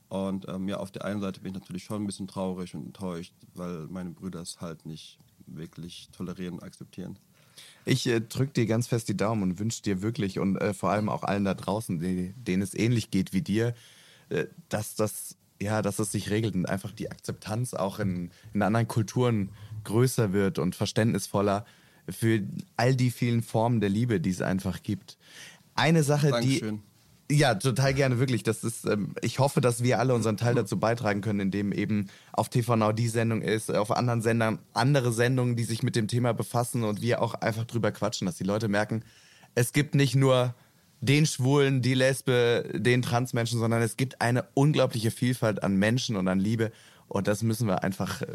[0.07, 2.85] Und ähm, ja, auf der einen Seite bin ich natürlich schon ein bisschen traurig und
[2.85, 7.19] enttäuscht, weil meine Brüder es halt nicht wirklich tolerieren und akzeptieren.
[7.83, 10.91] Ich äh, drücke dir ganz fest die Daumen und wünsche dir wirklich und äh, vor
[10.91, 13.73] allem auch allen da draußen, die, denen es ähnlich geht wie dir,
[14.29, 18.61] äh, dass das ja, dass es sich regelt und einfach die Akzeptanz auch in, in
[18.61, 19.49] anderen Kulturen
[19.83, 21.65] größer wird und verständnisvoller
[22.09, 22.41] für
[22.77, 25.17] all die vielen Formen der Liebe, die es einfach gibt.
[25.75, 26.81] Eine Sache, Dankeschön.
[27.29, 27.35] die.
[27.37, 28.43] Ja, total gerne, wirklich.
[28.43, 32.09] Das ist, ähm, ich hoffe, dass wir alle unseren Teil dazu beitragen können, indem eben
[32.33, 36.09] auf TV Now die Sendung ist, auf anderen Sendern andere Sendungen, die sich mit dem
[36.09, 39.03] Thema befassen und wir auch einfach drüber quatschen, dass die Leute merken,
[39.55, 40.55] es gibt nicht nur
[41.01, 46.27] den Schwulen, die Lesbe, den Transmenschen, sondern es gibt eine unglaubliche Vielfalt an Menschen und
[46.27, 46.71] an Liebe.
[47.07, 48.27] Und das müssen wir einfach äh,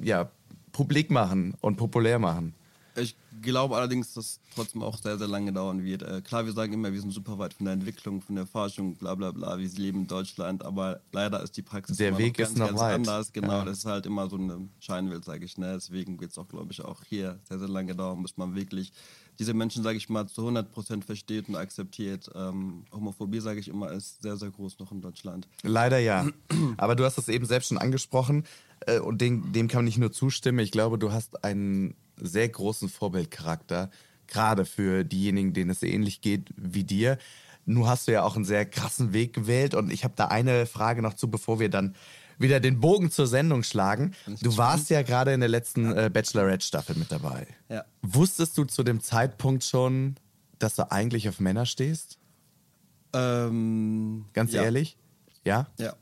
[0.00, 0.30] ja,
[0.72, 2.54] publik machen und populär machen.
[2.94, 6.02] Ich glaube allerdings, dass es trotzdem auch sehr, sehr lange dauern wird.
[6.02, 8.94] Äh, klar, wir sagen immer, wir sind super weit von der Entwicklung, von der Forschung,
[8.96, 12.46] bla bla bla, wir leben in Deutschland, aber leider ist die Praxis Der Weg noch
[12.46, 12.94] ist ganz, noch ganz weit.
[12.96, 13.32] anders.
[13.32, 13.64] Genau, Ja.
[13.64, 15.56] das ist halt immer so eine Scheinwelt, sage ich.
[15.56, 15.72] Ne?
[15.74, 18.92] Deswegen wird es auch, glaube ich, auch hier sehr, sehr lange dauern, bis man wirklich
[19.38, 22.30] diese Menschen, sage ich mal, zu 100% versteht und akzeptiert.
[22.34, 25.48] Ähm, Homophobie, sage ich immer, ist sehr, sehr groß noch in Deutschland.
[25.62, 26.26] Leider ja.
[26.76, 28.44] Aber du hast es eben selbst schon angesprochen
[28.86, 30.58] äh, und dem, dem kann nicht nur zustimmen.
[30.58, 33.90] Ich glaube, du hast einen sehr großen Vorbildcharakter,
[34.26, 37.18] gerade für diejenigen, denen es ähnlich geht wie dir.
[37.64, 40.66] Nun hast du ja auch einen sehr krassen Weg gewählt und ich habe da eine
[40.66, 41.94] Frage noch zu, bevor wir dann
[42.38, 44.12] wieder den Bogen zur Sendung schlagen.
[44.40, 47.46] Du warst ja gerade in der letzten äh, Bachelorette-Staffel mit dabei.
[47.68, 47.84] Ja.
[48.02, 50.16] Wusstest du zu dem Zeitpunkt schon,
[50.58, 52.18] dass du eigentlich auf Männer stehst?
[53.14, 54.62] Ähm, Ganz ja.
[54.62, 54.96] ehrlich?
[55.44, 55.66] Ja?
[55.78, 55.94] Ja.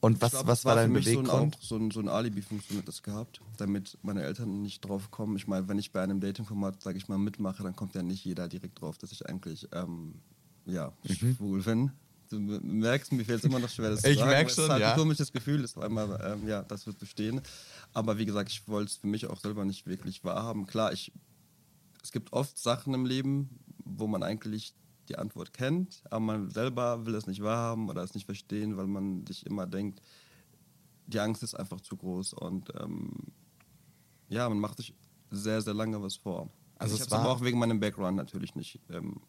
[0.00, 1.56] Und was, glaub, was das war dein Beweggrund?
[1.60, 5.10] So ein, so ein, so ein Alibi-Funktion hat das gehabt, damit meine Eltern nicht drauf
[5.10, 5.36] kommen.
[5.36, 8.22] Ich meine, wenn ich bei einem Dating-Format, sage ich mal, mitmache, dann kommt ja nicht
[8.24, 10.16] jeder direkt drauf, dass ich eigentlich, ähm,
[10.66, 11.34] ja, Mhm.
[11.36, 11.92] schwul bin.
[12.34, 14.30] Du merkst, mir fällt es immer noch schwer, das Ich zu sagen.
[14.30, 14.92] merk weil Es schon, ist halt ja.
[14.92, 17.40] ein komisches Gefühl, ist einmal, ähm, ja, das wird bestehen.
[17.92, 20.66] Aber wie gesagt, ich wollte es für mich auch selber nicht wirklich wahrhaben.
[20.66, 21.12] Klar, ich,
[22.02, 23.48] es gibt oft Sachen im Leben,
[23.84, 24.74] wo man eigentlich
[25.08, 28.86] die Antwort kennt, aber man selber will es nicht wahrhaben oder es nicht verstehen, weil
[28.86, 30.00] man sich immer denkt,
[31.06, 33.12] die Angst ist einfach zu groß und ähm,
[34.30, 34.94] ja, man macht sich
[35.30, 36.50] sehr, sehr lange was vor.
[36.78, 39.20] Also ich es habe aber war- auch wegen meinem Background natürlich nicht ähm,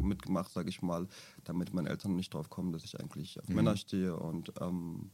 [0.00, 1.06] mitgemacht, sage ich mal,
[1.44, 3.42] damit meine Eltern nicht drauf kommen, dass ich eigentlich Mhm.
[3.42, 5.10] auf Männer stehe und ähm,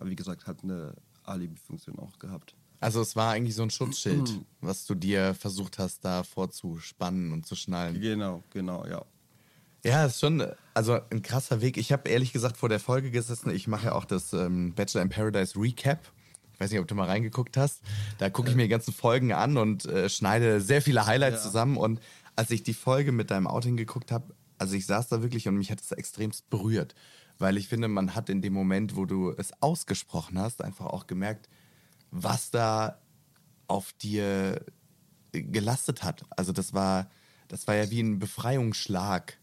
[0.00, 2.54] ja, wie gesagt, hat eine Alibi-Funktion auch gehabt.
[2.80, 7.46] Also es war eigentlich so ein Schutzschild, was du dir versucht hast, da vorzuspannen und
[7.46, 8.00] zu schnallen.
[8.00, 9.04] Genau, genau, ja.
[9.84, 11.76] Ja, ist schon also ein krasser Weg.
[11.76, 13.50] Ich habe ehrlich gesagt vor der Folge gesessen.
[13.50, 16.00] Ich mache ja auch das ähm, Bachelor in Paradise Recap.
[16.52, 17.82] Ich weiß nicht, ob du mal reingeguckt hast.
[18.18, 21.50] Da gucke ich mir die ganzen Folgen an und äh, schneide sehr viele Highlights Ja.
[21.50, 21.76] zusammen.
[21.76, 22.00] Und
[22.38, 25.56] als ich die Folge mit deinem Outing geguckt habe, also ich saß da wirklich und
[25.56, 26.94] mich hat es extremst berührt.
[27.40, 31.08] Weil ich finde, man hat in dem Moment, wo du es ausgesprochen hast, einfach auch
[31.08, 31.48] gemerkt,
[32.12, 33.00] was da
[33.66, 34.64] auf dir
[35.32, 36.24] gelastet hat.
[36.30, 37.10] Also das war,
[37.48, 39.36] das war ja wie ein Befreiungsschlag.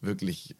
[0.00, 0.56] Wirklich.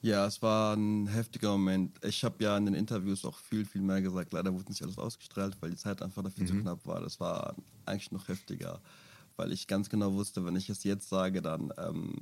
[0.00, 2.02] Ja, es war ein heftiger Moment.
[2.02, 4.32] Ich habe ja in den Interviews auch viel, viel mehr gesagt.
[4.32, 7.02] Leider wurde nicht alles ausgestrahlt, weil die Zeit einfach dafür zu knapp war.
[7.02, 8.80] Das war eigentlich noch heftiger,
[9.36, 12.14] weil ich ganz genau wusste, wenn ich es jetzt sage, dann ähm,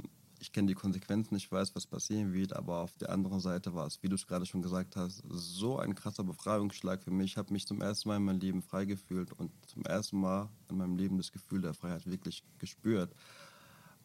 [0.42, 3.86] ich kenne die Konsequenzen, ich weiß, was passieren wird, aber auf der anderen Seite war
[3.86, 7.32] es, wie du es gerade schon gesagt hast, so ein krasser Befreiungsschlag für mich.
[7.32, 10.48] Ich habe mich zum ersten Mal in meinem Leben frei gefühlt und zum ersten Mal
[10.68, 13.14] in meinem Leben das Gefühl der Freiheit wirklich gespürt.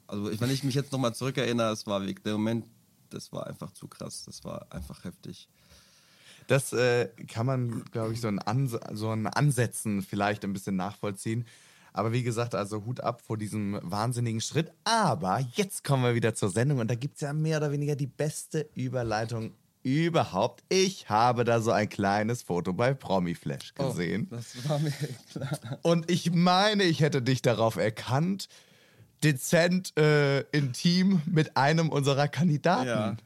[0.06, 2.66] Also wenn ich mich jetzt nochmal zurückerinnere, es war der Moment,
[3.10, 5.50] das war einfach zu krass, das war einfach heftig.
[6.46, 11.46] Das äh, kann man, glaube ich, so Ans so ein Ansätzen vielleicht ein bisschen nachvollziehen.
[11.98, 14.72] Aber wie gesagt, also Hut ab vor diesem wahnsinnigen Schritt.
[14.84, 17.96] Aber jetzt kommen wir wieder zur Sendung und da gibt es ja mehr oder weniger
[17.96, 19.52] die beste Überleitung
[19.84, 20.64] überhaupt.
[20.70, 24.28] Ich habe da so ein kleines Foto bei Promiflash gesehen.
[24.30, 24.92] das war mir
[25.32, 25.60] klar.
[25.82, 28.48] Und ich meine, ich hätte dich darauf erkannt,
[29.24, 32.88] dezent äh, intim mit einem unserer Kandidaten.
[32.88, 33.18] Ja.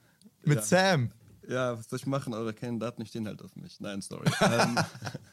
[0.43, 0.63] Mit Ja.
[0.63, 1.11] Sam.
[1.49, 2.33] Ja, was soll ich machen?
[2.33, 3.79] Eure Kandidaten stehen halt auf mich.
[3.79, 4.29] Nein, sorry.
[4.41, 4.77] ähm,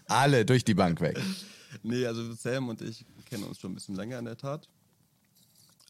[0.07, 1.19] Alle durch die Bank weg.
[1.83, 4.69] nee, also Sam und ich kennen uns schon ein bisschen länger in der Tat.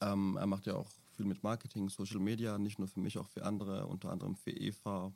[0.01, 3.29] Ähm, er macht ja auch viel mit Marketing, Social Media, nicht nur für mich, auch
[3.29, 5.12] für andere, unter anderem für Eva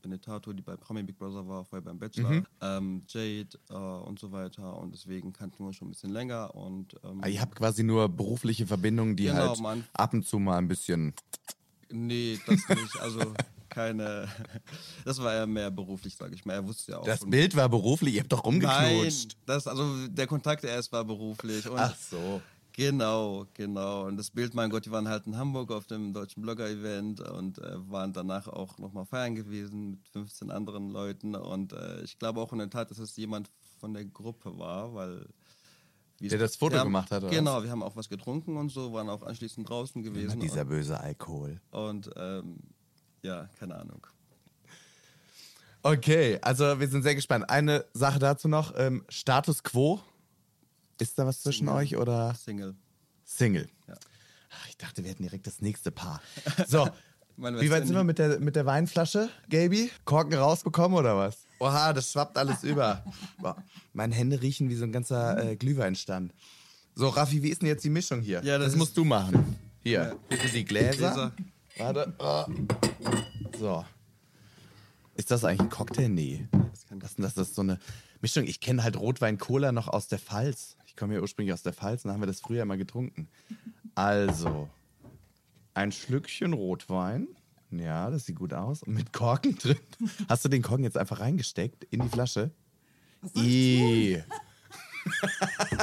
[0.00, 4.30] Benetato, die bei Promi Big Brother war, vorher beim Bachelor, ähm, Jade äh, und so
[4.30, 4.78] weiter.
[4.78, 6.54] Und deswegen kannten wir uns schon ein bisschen länger.
[6.54, 9.84] Und ähm, Ah, Ihr habt quasi nur berufliche Verbindungen, die Genau, halt Mann.
[9.94, 11.14] ab und zu mal ein bisschen.
[11.90, 12.96] Nee, das nicht.
[13.00, 13.20] Also
[13.68, 14.28] keine.
[15.04, 16.54] Das war eher mehr beruflich, sage ich mal.
[16.54, 17.04] Er wusste ja auch.
[17.04, 19.36] Das Bild war beruflich, ihr habt doch Nein, rumgeknutscht.
[19.46, 21.68] das, also der Kontakt erst war beruflich.
[21.68, 22.42] Und Ach so.
[22.78, 24.06] Genau, genau.
[24.06, 27.58] Und das Bild, mein Gott, die waren halt in Hamburg auf dem deutschen Blogger-Event und
[27.58, 31.34] äh, waren danach auch nochmal feiern gewesen mit 15 anderen Leuten.
[31.34, 33.50] Und äh, ich glaube auch in der Tat, dass es jemand
[33.80, 35.26] von der Gruppe war, weil.
[36.20, 38.92] Der das Foto haben, gemacht hat, oder Genau, wir haben auch was getrunken und so,
[38.92, 40.38] waren auch anschließend draußen gewesen.
[40.38, 41.60] Dieser böse Alkohol.
[41.72, 42.58] und und ähm,
[43.22, 44.06] ja, keine Ahnung.
[45.82, 47.48] Okay, also wir sind sehr gespannt.
[47.48, 50.00] Eine Sache dazu noch: ähm, Status quo.
[51.00, 52.74] Ist da was zwischen euch oder Single.
[53.24, 53.68] Single?
[53.86, 53.94] Ja.
[54.50, 56.20] Ach, ich dachte, wir hätten direkt das nächste Paar.
[56.66, 56.88] So,
[57.36, 59.90] wie weit sind wir mit der, mit der Weinflasche, Gaby?
[60.04, 61.36] Korken rausbekommen oder was?
[61.60, 63.04] Oha, das schwappt alles über.
[63.38, 66.32] Boah, meine Hände riechen wie so ein ganzer äh, Glühweinstand.
[66.94, 68.42] So, Raffi, wie ist denn jetzt die Mischung hier?
[68.42, 69.56] Ja, das das musst du machen.
[69.84, 70.92] Hier, sind die Gläser.
[70.96, 71.32] Gläser.
[71.78, 72.12] Warte.
[72.18, 72.44] Oh.
[73.58, 73.84] So.
[75.14, 76.08] Ist das eigentlich ein Cocktail?
[76.08, 76.46] Nee.
[76.70, 77.34] Das kann- Was ist denn das?
[77.34, 77.78] Das ist so eine
[78.20, 78.44] Mischung.
[78.44, 80.76] Ich kenne halt Rotwein-Cola noch aus der Pfalz.
[80.86, 83.28] Ich komme ja ursprünglich aus der Pfalz und haben wir das früher immer getrunken.
[83.94, 84.68] Also,
[85.74, 87.28] ein Schlückchen Rotwein.
[87.70, 88.82] Ja, das sieht gut aus.
[88.84, 89.76] Und mit Korken drin.
[90.28, 92.50] Hast du den Korken jetzt einfach reingesteckt in die Flasche?
[93.36, 94.22] I.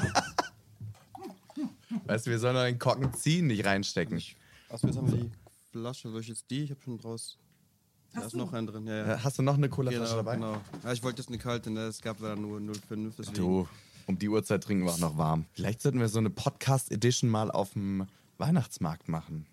[2.06, 4.22] weißt du, wir sollen noch den Korken ziehen, nicht reinstecken.
[4.70, 5.32] Achso, jetzt haben wir die
[5.72, 6.10] Flasche.
[6.10, 6.64] Soll ich jetzt die?
[6.64, 7.38] Ich habe schon draus.
[8.16, 8.88] Da ist noch ein drin.
[8.88, 9.14] Ja, ja.
[9.16, 10.36] Äh, Hast du noch eine Cola-Flasche Genau, dabei?
[10.36, 10.62] genau.
[10.84, 11.82] Ja, ich wollte jetzt eine kalte, ne?
[11.82, 13.14] es gab leider nur 0,5.
[13.18, 13.34] Deswegen.
[13.38, 13.68] Du,
[14.08, 15.46] um die Uhrzeit trinken wir auch noch warm.
[15.54, 19.46] Vielleicht sollten wir so eine Podcast-Edition mal auf dem Weihnachtsmarkt machen.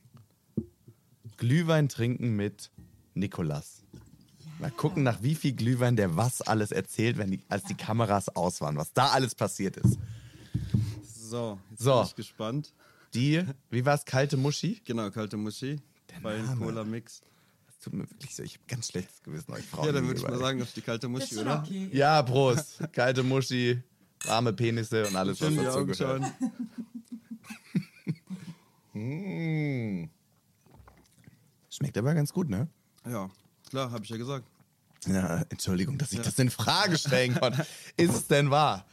[1.36, 2.70] Glühwein trinken mit
[3.14, 3.82] Nikolas.
[4.60, 8.28] Mal gucken, nach wie viel Glühwein der was alles erzählt, wenn die, als die Kameras
[8.36, 9.98] aus waren, was da alles passiert ist.
[11.04, 11.96] So, jetzt So.
[11.96, 12.72] bin ich gespannt.
[13.14, 14.80] Die, wie war es, kalte Muschi?
[14.84, 15.80] Genau, kalte Muschi.
[16.22, 16.56] Bei Name.
[16.64, 17.22] Cola Mix.
[17.82, 19.86] Tut mir wirklich so, ich habe ganz schlechtes Gewissen euch Frauen.
[19.86, 21.64] Ja, dann würde ich mal sagen, das ist die kalte Muschi, oder?
[21.66, 21.90] okay.
[21.92, 22.80] Ja, Prost.
[22.92, 23.82] Kalte Muschi,
[24.24, 26.22] warme Penisse und alles, was dazu Augen gehört.
[26.22, 26.32] schauen.
[28.94, 30.08] Mm.
[31.70, 32.68] Schmeckt aber ganz gut, ne?
[33.04, 33.28] Ja,
[33.68, 34.46] klar, habe ich ja gesagt.
[35.06, 37.66] Ja, Entschuldigung, dass ich das in Frage stellen konnte.
[37.96, 38.86] Ist es denn wahr?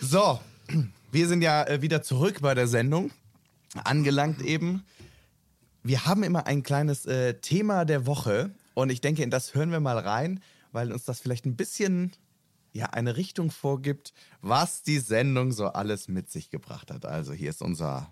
[0.00, 0.38] So,
[1.10, 3.10] wir sind ja äh, wieder zurück bei der Sendung.
[3.82, 4.84] Angelangt eben.
[5.82, 9.72] Wir haben immer ein kleines äh, Thema der Woche und ich denke, in das hören
[9.72, 12.12] wir mal rein, weil uns das vielleicht ein bisschen
[12.72, 14.12] ja, eine Richtung vorgibt,
[14.42, 17.06] was die Sendung so alles mit sich gebracht hat.
[17.06, 18.10] Also hier ist unser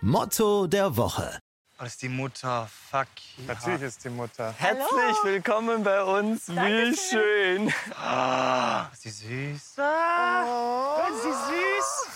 [0.00, 1.38] Motto der Woche.
[1.78, 2.68] Oh, das ist die Mutter.
[2.90, 3.08] Fuck.
[3.46, 4.54] Natürlich ist die Mutter.
[4.56, 6.48] Herzlich willkommen bei uns.
[6.48, 7.72] Wie schön.
[7.96, 9.78] Ah, ist sie süß.
[9.78, 12.13] Ah, ist sie süß.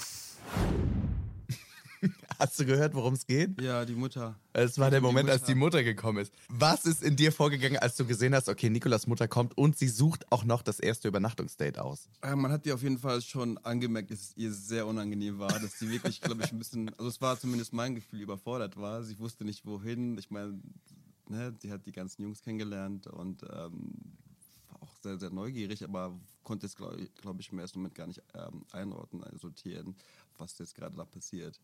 [2.40, 3.60] Hast du gehört, worum es geht?
[3.60, 4.38] Ja, die Mutter.
[4.52, 5.52] Es war der Moment, als Mutter.
[5.52, 6.32] die Mutter gekommen ist.
[6.48, 9.88] Was ist in dir vorgegangen, als du gesehen hast, okay, Nikolas Mutter kommt und sie
[9.88, 12.08] sucht auch noch das erste Übernachtungsdate aus?
[12.22, 15.58] Äh, man hat ihr auf jeden Fall schon angemerkt, dass es ihr sehr unangenehm war,
[15.58, 19.02] dass sie wirklich, glaube ich, ein bisschen, also es war zumindest mein Gefühl, überfordert war.
[19.02, 20.16] Sie wusste nicht wohin.
[20.16, 20.60] Ich meine,
[21.26, 23.94] ne, sie hat die ganzen Jungs kennengelernt und ähm,
[24.70, 27.96] war auch sehr, sehr neugierig, aber konnte es, glaube ich, glaub ich, im ersten Moment
[27.96, 29.96] gar nicht ähm, einordnen, also sortieren,
[30.36, 31.58] was jetzt gerade da passiert.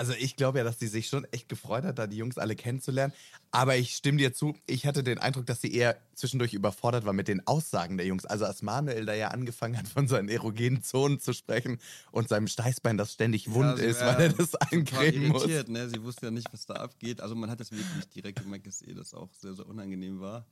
[0.00, 2.56] Also ich glaube ja, dass sie sich schon echt gefreut hat, da die Jungs alle
[2.56, 3.12] kennenzulernen.
[3.50, 7.12] Aber ich stimme dir zu, ich hatte den Eindruck, dass sie eher zwischendurch überfordert war
[7.12, 8.24] mit den Aussagen der Jungs.
[8.24, 11.78] Also als Manuel da ja angefangen hat, von seinen erogenen Zonen zu sprechen
[12.12, 15.46] und seinem Steißbein, das ständig wund sie ist, weil er das eincremen muss.
[15.46, 15.90] Ne?
[15.90, 17.20] Sie wusste ja nicht, was da abgeht.
[17.20, 20.46] Also man hat das wirklich direkt gemerkt, dass ihr das auch sehr, sehr unangenehm war.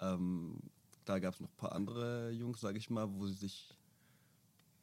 [0.00, 0.56] Ähm,
[1.04, 3.76] da gab es noch ein paar andere Jungs, sage ich mal, wo sie sich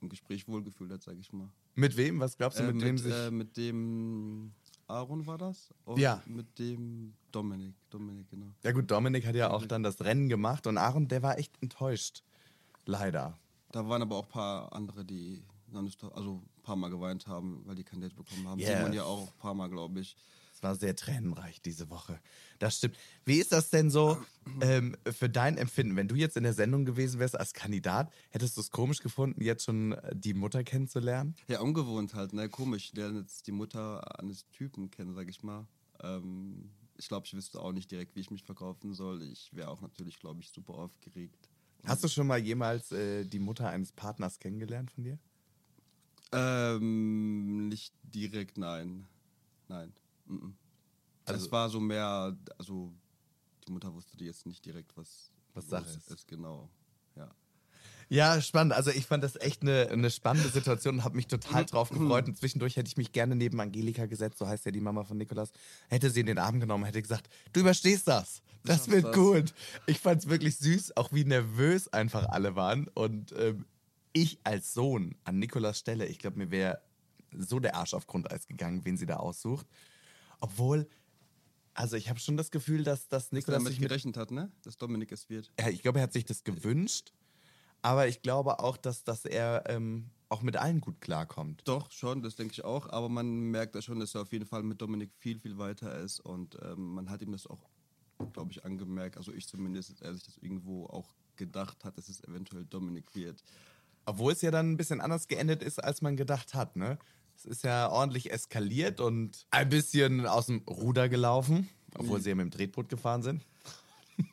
[0.02, 1.50] im Gespräch wohlgefühlt hat, sage ich mal.
[1.76, 2.20] Mit wem?
[2.20, 3.14] Was glaubst du, Äh, mit, wem mit, sich...
[3.14, 4.52] äh, mit dem
[4.88, 5.74] Aaron war das?
[5.86, 6.22] Und Ja.
[6.26, 7.74] mit dem Dominik.
[7.90, 8.48] Dominik, genau.
[8.64, 11.52] ja gut, Dominik hat ja auch dann das Rennen gemacht und Aaron, der war echt
[11.62, 12.24] enttäuscht.
[12.86, 13.38] Leider.
[13.72, 15.42] Da waren aber auch ein paar andere, die
[16.14, 18.60] also ein paar Mal geweint haben, weil die kein Date bekommen haben.
[18.60, 18.70] Yes.
[18.78, 20.16] Simon ja auch ein paar Mal, glaube ich.
[20.66, 22.20] War sehr tränenreich diese Woche.
[22.58, 22.98] Das stimmt.
[23.24, 24.18] Wie ist das denn so
[24.62, 25.96] ähm, für dein Empfinden?
[25.96, 29.44] Wenn du jetzt in der Sendung gewesen wärst als Kandidat, hättest du es komisch gefunden,
[29.44, 31.36] jetzt schon äh, die Mutter kennenzulernen?
[31.48, 32.50] Ja, ungewohnt halt, ne?
[32.50, 35.68] Komisch, der jetzt die Mutter eines Typen kennen, sag ich mal.
[36.02, 39.22] Ähm, ich glaube, ich wüsste auch nicht direkt, wie ich mich verkaufen soll.
[39.22, 41.48] Ich wäre auch natürlich, glaube ich, super aufgeregt.
[41.86, 45.20] Hast du schon mal jemals äh, die Mutter eines Partners kennengelernt von dir?
[46.32, 49.06] Ähm, nicht direkt, nein.
[49.68, 49.94] Nein.
[50.26, 50.56] Mhm.
[51.26, 52.94] Also, es war so mehr, also
[53.68, 56.12] die Mutter wusste jetzt nicht direkt, was, Was Sache ist.
[56.12, 56.28] ist.
[56.28, 56.70] Genau,
[57.16, 57.30] ja.
[58.08, 58.74] Ja, spannend.
[58.74, 62.28] Also ich fand das echt eine, eine spannende Situation und habe mich total drauf gefreut.
[62.28, 65.18] Und zwischendurch hätte ich mich gerne neben Angelika gesetzt, so heißt ja die Mama von
[65.18, 65.52] Nikolas,
[65.90, 68.44] hätte sie in den Arm genommen, hätte gesagt, du überstehst das.
[68.64, 69.54] Das wird das." gut.
[69.88, 72.88] Ich fand es wirklich süß, auch wie nervös einfach alle waren.
[72.90, 73.66] Und ähm,
[74.14, 76.82] ich als Sohn an Nikolas Stelle, ich glaube, mir wäre
[77.32, 79.68] so der Arsch auf Grundeis gegangen, wen sie da aussucht.
[80.40, 80.88] Obwohl,
[81.74, 84.52] also ich habe schon das Gefühl, dass, dass Nikolas damit sich mit gerechnet hat, ne?
[84.64, 85.52] Dass Dominik es wird.
[85.60, 87.14] ja, ich glaube, er hat sich das gewünscht,
[87.82, 91.62] aber ich glaube auch, dass, dass er ähm, auch mit allen gut klarkommt.
[91.66, 92.90] Doch, schon, das denke ich auch.
[92.90, 95.98] Aber man merkt da schon, dass er auf jeden Fall mit Dominik viel, viel weiter
[96.00, 96.20] ist.
[96.20, 97.70] Und ähm, man hat ihm das auch,
[98.34, 99.18] glaube ich, angemerkt.
[99.18, 103.14] Also ich zumindest, dass er sich das irgendwo auch gedacht hat, dass es eventuell Dominik
[103.16, 103.44] wird.
[104.06, 106.98] Obwohl es ja dann ein bisschen anders geendet ist, als man gedacht hat, ne?
[107.36, 112.36] Es ist ja ordentlich eskaliert und ein bisschen aus dem Ruder gelaufen, obwohl sie ja
[112.36, 113.46] mit dem Tretboot gefahren sind.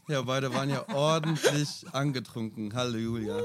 [0.08, 2.72] Ja, beide waren ja ordentlich angetrunken.
[2.72, 3.40] Halleluja.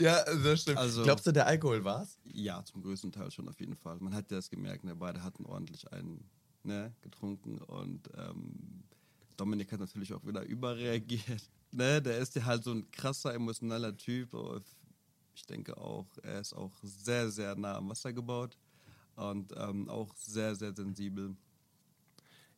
[0.00, 0.78] Ja, das stimmt.
[0.78, 2.18] Also- Glaubst du, der Alkohol war's?
[2.24, 3.98] Ja, zum größten Teil schon auf jeden Fall.
[3.98, 4.94] Man hat ja das gemerkt, ne?
[4.94, 6.24] beide hatten ordentlich einen
[6.62, 6.94] ne?
[7.00, 8.84] getrunken und ähm,
[9.36, 11.22] Dominik hat natürlich auch wieder überreagiert.
[11.74, 12.02] Ne?
[12.02, 14.36] Der ist ja halt so ein krasser, emotionaler Typ.
[15.34, 18.58] Ich denke auch, er ist auch sehr, sehr nah am Wasser gebaut
[19.16, 21.36] und ähm, auch sehr, sehr sensibel.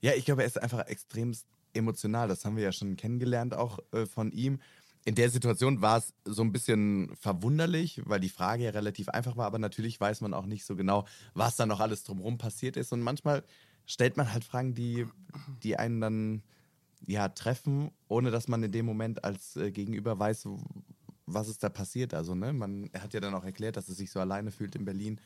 [0.00, 1.32] Ja, ich glaube, er ist einfach extrem
[1.72, 2.28] emotional.
[2.28, 4.60] Das haben wir ja schon kennengelernt auch äh, von ihm.
[5.06, 9.36] In der Situation war es so ein bisschen verwunderlich, weil die Frage ja relativ einfach
[9.36, 12.78] war, aber natürlich weiß man auch nicht so genau, was da noch alles drumherum passiert
[12.78, 12.92] ist.
[12.92, 13.44] Und manchmal
[13.84, 15.06] stellt man halt Fragen, die,
[15.62, 16.42] die einen dann
[17.06, 20.48] ja treffen, ohne dass man in dem Moment als äh, Gegenüber weiß,
[21.26, 22.14] was ist da passiert.
[22.14, 24.74] Also, ne, man er hat ja dann auch erklärt, dass er sich so alleine fühlt
[24.74, 25.20] in Berlin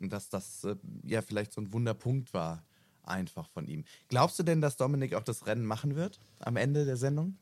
[0.00, 2.64] dass das äh, ja vielleicht so ein Wunderpunkt war,
[3.02, 3.84] einfach von ihm.
[4.08, 7.36] Glaubst du denn, dass Dominik auch das Rennen machen wird am Ende der Sendung?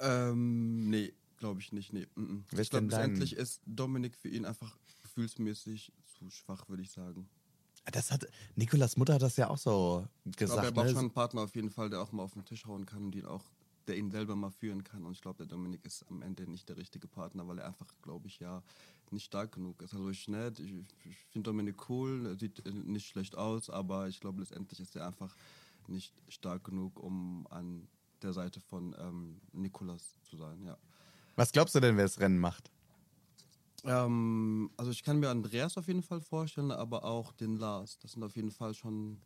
[0.00, 1.92] Ähm, nee, glaube ich nicht.
[1.92, 2.06] Nee.
[2.14, 2.60] Mm -mm.
[2.60, 7.28] Ich glaube, letztendlich ist Dominik für ihn einfach gefühlsmäßig zu schwach, würde ich sagen.
[7.90, 10.74] Das hat Nikolas Mutter hat das ja auch so Ich glaube, er gesagt.
[10.74, 10.92] braucht ne?
[10.92, 13.14] schon einen Partner auf jeden Fall, der auch mal auf den Tisch hauen kann und
[13.14, 13.44] ihn auch,
[13.88, 15.04] der ihn selber mal führen kann.
[15.04, 17.86] Und ich glaube, der Dominik ist am Ende nicht der richtige Partner, weil er einfach,
[18.02, 18.62] glaube ich, ja
[19.10, 19.94] nicht stark genug ist.
[19.94, 20.72] Also ich nett, ich,
[21.04, 24.94] ich finde Dominik cool, er sieht äh, nicht schlecht aus, aber ich glaube, letztendlich ist
[24.96, 25.34] er einfach
[25.86, 27.88] nicht stark genug, um an
[28.22, 30.62] der Seite von ähm, Nikolas zu sein.
[30.62, 30.76] Ja.
[31.36, 32.70] Was glaubst du denn, wer das Rennen macht?
[33.84, 37.98] Ähm, also ich kann mir Andreas auf jeden Fall vorstellen, aber auch den Lars.
[37.98, 39.18] Das sind auf jeden Fall schon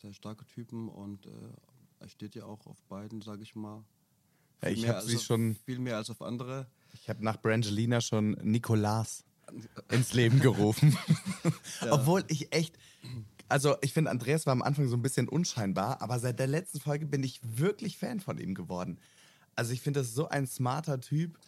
[0.00, 1.30] sehr starke Typen und äh,
[2.08, 3.84] steht ja auch auf beiden, sage ich mal.
[4.62, 6.66] Ja, ich habe sie auf- schon, Viel mehr als auf andere.
[6.92, 9.24] ich habe nach Brangelina schon Nikolas
[9.90, 10.96] ins Leben gerufen.
[11.90, 12.76] Obwohl ich echt,
[13.48, 16.80] also ich finde, Andreas war am Anfang so ein bisschen unscheinbar, aber seit der letzten
[16.80, 18.98] Folge bin ich wirklich Fan von ihm geworden.
[19.56, 21.38] Also ich finde das so ein smarter Typ,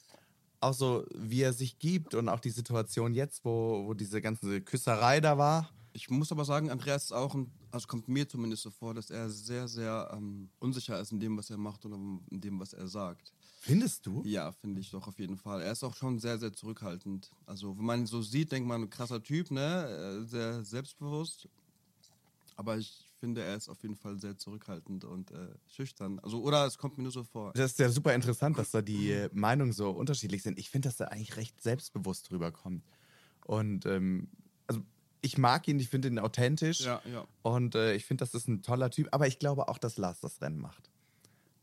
[0.60, 4.60] auch so wie er sich gibt und auch die Situation jetzt, wo, wo diese ganze
[4.60, 5.70] Küsserei da war.
[5.92, 9.10] Ich muss aber sagen, Andreas ist auch, ein, also kommt mir zumindest so vor, dass
[9.10, 12.72] er sehr, sehr ähm, unsicher ist in dem, was er macht oder in dem, was
[12.72, 13.32] er sagt.
[13.60, 14.22] Findest du?
[14.24, 15.62] Ja, finde ich doch auf jeden Fall.
[15.62, 17.30] Er ist auch schon sehr, sehr zurückhaltend.
[17.46, 20.20] Also, wenn man ihn so sieht, denkt man, krasser Typ, ne?
[20.22, 21.48] Äh, Sehr selbstbewusst.
[22.56, 26.18] Aber ich finde, er ist auf jeden Fall sehr zurückhaltend und äh, schüchtern.
[26.18, 27.52] Also, oder es kommt mir nur so vor.
[27.54, 30.58] Das ist ja super interessant, dass da die äh, Meinungen so unterschiedlich sind.
[30.58, 32.84] Ich finde, dass er eigentlich recht selbstbewusst rüberkommt.
[33.46, 34.28] Und ähm,
[34.66, 34.82] also
[35.22, 36.80] ich mag ihn, ich finde ihn authentisch.
[36.80, 37.26] Ja, ja.
[37.42, 39.08] Und äh, ich finde, das ist ein toller Typ.
[39.12, 40.90] Aber ich glaube auch, dass Lars das Rennen macht.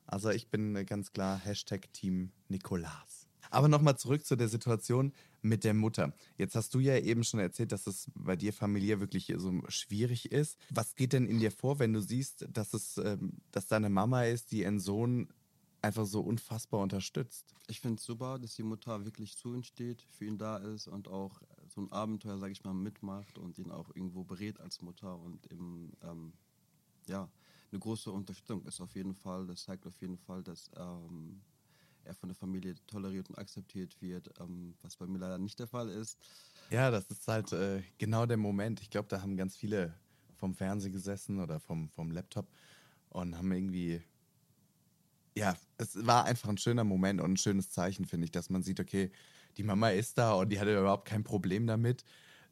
[0.07, 3.27] Also ich bin äh, ganz klar Hashtag Team Nikolas.
[3.51, 6.13] Aber nochmal zurück zu der Situation mit der Mutter.
[6.37, 10.31] Jetzt hast du ja eben schon erzählt, dass es bei dir familiär wirklich so schwierig
[10.31, 10.57] ist.
[10.69, 14.23] Was geht denn in dir vor, wenn du siehst, dass es, ähm, dass deine Mama
[14.23, 15.29] ist, die ihren Sohn
[15.81, 17.55] einfach so unfassbar unterstützt?
[17.67, 20.87] Ich finde es super, dass die Mutter wirklich zu ihm steht, für ihn da ist
[20.87, 24.81] und auch so ein Abenteuer, sage ich mal, mitmacht und ihn auch irgendwo berät als
[24.81, 26.33] Mutter und eben, ähm,
[27.07, 27.29] ja,
[27.71, 29.45] eine große Unterstützung ist auf jeden Fall.
[29.47, 31.41] Das zeigt auf jeden Fall, dass ähm,
[32.03, 35.67] er von der Familie toleriert und akzeptiert wird, ähm, was bei mir leider nicht der
[35.67, 36.17] Fall ist.
[36.71, 38.81] Ja, das ist halt äh, genau der Moment.
[38.81, 39.93] Ich glaube, da haben ganz viele
[40.35, 42.47] vom Fernsehen gesessen oder vom, vom Laptop
[43.09, 44.01] und haben irgendwie.
[45.39, 48.61] Ja, es war einfach ein schöner Moment und ein schönes Zeichen, finde ich, dass man
[48.61, 49.09] sieht, okay,
[49.57, 52.03] die Mama ist da und die hatte überhaupt kein Problem damit.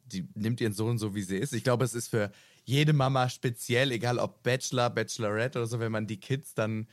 [0.06, 1.52] Die nimmt ihren Sohn so, wie sie ist.
[1.52, 2.32] Ich glaube, es ist für
[2.64, 6.88] jede Mama speziell, egal ob Bachelor, Bachelorette oder so, wenn man die Kids dann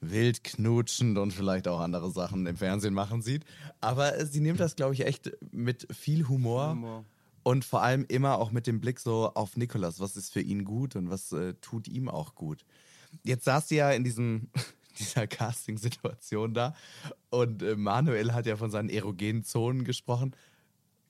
[0.00, 3.44] wild knutschend und vielleicht auch andere Sachen im Fernsehen machen sieht.
[3.80, 6.70] Aber sie nimmt das, glaube ich, echt mit viel Humor.
[6.70, 7.04] Humor.
[7.42, 10.00] Und vor allem immer auch mit dem Blick so auf Nikolas.
[10.00, 12.64] Was ist für ihn gut und was äh, tut ihm auch gut?
[13.22, 14.48] Jetzt saß sie ja in diesem,
[15.00, 16.74] dieser Casting-Situation da
[17.30, 20.34] und äh, Manuel hat ja von seinen erogenen Zonen gesprochen.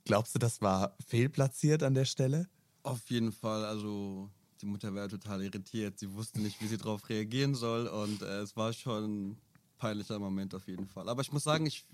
[0.05, 2.48] Glaubst du, das war fehlplatziert an der Stelle?
[2.83, 5.98] Auf jeden Fall, also die Mutter wäre total irritiert.
[5.98, 9.37] Sie wusste nicht, wie sie darauf reagieren soll und äh, es war schon ein
[9.76, 11.09] peinlicher Moment auf jeden Fall.
[11.09, 11.85] Aber ich muss sagen, ich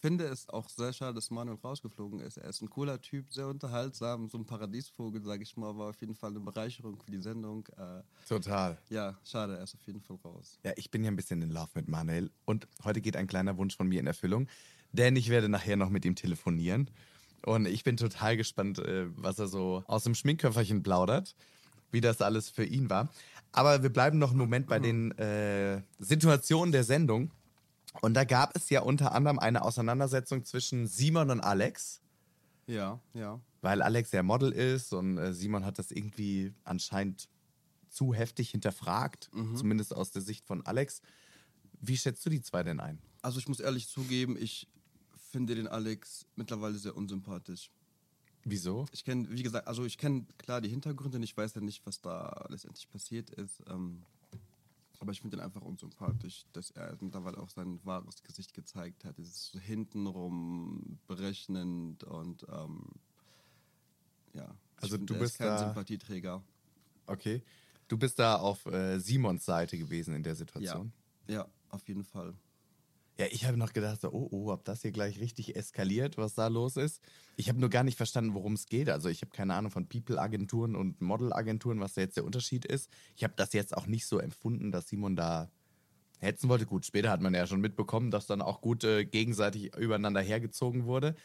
[0.00, 2.36] finde es auch sehr schade, dass Manuel rausgeflogen ist.
[2.36, 6.00] Er ist ein cooler Typ, sehr unterhaltsam, so ein Paradiesvogel, sage ich mal, war auf
[6.00, 7.66] jeden Fall eine Bereicherung für die Sendung.
[7.76, 8.78] Äh, Total.
[8.88, 10.58] ja, schade, er ist auf jeden Fall raus.
[10.64, 13.56] Ja, ich bin ja ein bisschen in Love mit Manuel und heute geht ein kleiner
[13.56, 14.48] Wunsch von mir in Erfüllung,
[14.92, 16.90] denn ich werde nachher noch mit ihm telefonieren
[17.42, 21.34] und ich bin total gespannt, äh, was er so aus dem Schminkköfferchen plaudert,
[21.90, 23.08] wie das alles für ihn war.
[23.52, 27.30] Aber wir bleiben noch einen Moment bei den äh, Situationen der Sendung
[28.00, 32.00] und da gab es ja unter anderem eine Auseinandersetzung zwischen Simon und Alex.
[32.66, 33.40] Ja, ja.
[33.62, 37.28] weil Alex ja Model ist und äh, Simon hat das irgendwie anscheinend
[37.88, 41.00] zu heftig hinterfragt, zumindest aus der Sicht von Alex.
[41.80, 43.00] Wie schätzt du die zwei denn ein?
[43.22, 44.68] Also ich muss ehrlich zugeben, ich
[45.30, 47.70] finde den Alex mittlerweile sehr unsympathisch.
[48.44, 48.86] Wieso?
[48.92, 52.00] Ich kenne, wie gesagt, also ich kenne klar die Hintergründe, ich weiß ja nicht, was
[52.00, 53.62] da letztendlich passiert ist.
[53.68, 54.04] Ähm,
[55.00, 59.18] Aber ich finde ihn einfach unsympathisch, dass er mittlerweile auch sein wahres Gesicht gezeigt hat.
[59.18, 62.84] Es ist so hintenrum berechnend und ähm,
[64.32, 64.56] ja.
[64.76, 66.42] Also find, du bist ist kein da- Sympathieträger.
[67.06, 67.42] Okay.
[67.86, 70.36] Du bist da auf äh, Simons Seite gewesen in der Ja.
[70.36, 70.92] Situation.
[71.26, 72.34] Ja, auf jeden Fall.
[73.20, 76.34] Ja, ich habe noch gedacht, so, oh, oh, ob das hier gleich richtig eskaliert, was
[76.34, 77.02] da los ist.
[77.36, 78.88] Ich habe nur gar nicht verstanden, worum es geht.
[78.88, 82.88] Also ich habe keine Ahnung von People-Agenturen und Model-Agenturen, was da jetzt der Unterschied ist.
[83.16, 85.50] Ich habe das jetzt auch nicht so empfunden, dass Simon da
[86.20, 86.66] hetzen wollte.
[86.66, 90.84] Gut, später hat man ja schon mitbekommen, dass dann auch gut äh, gegenseitig übereinander hergezogen
[90.84, 91.16] wurde.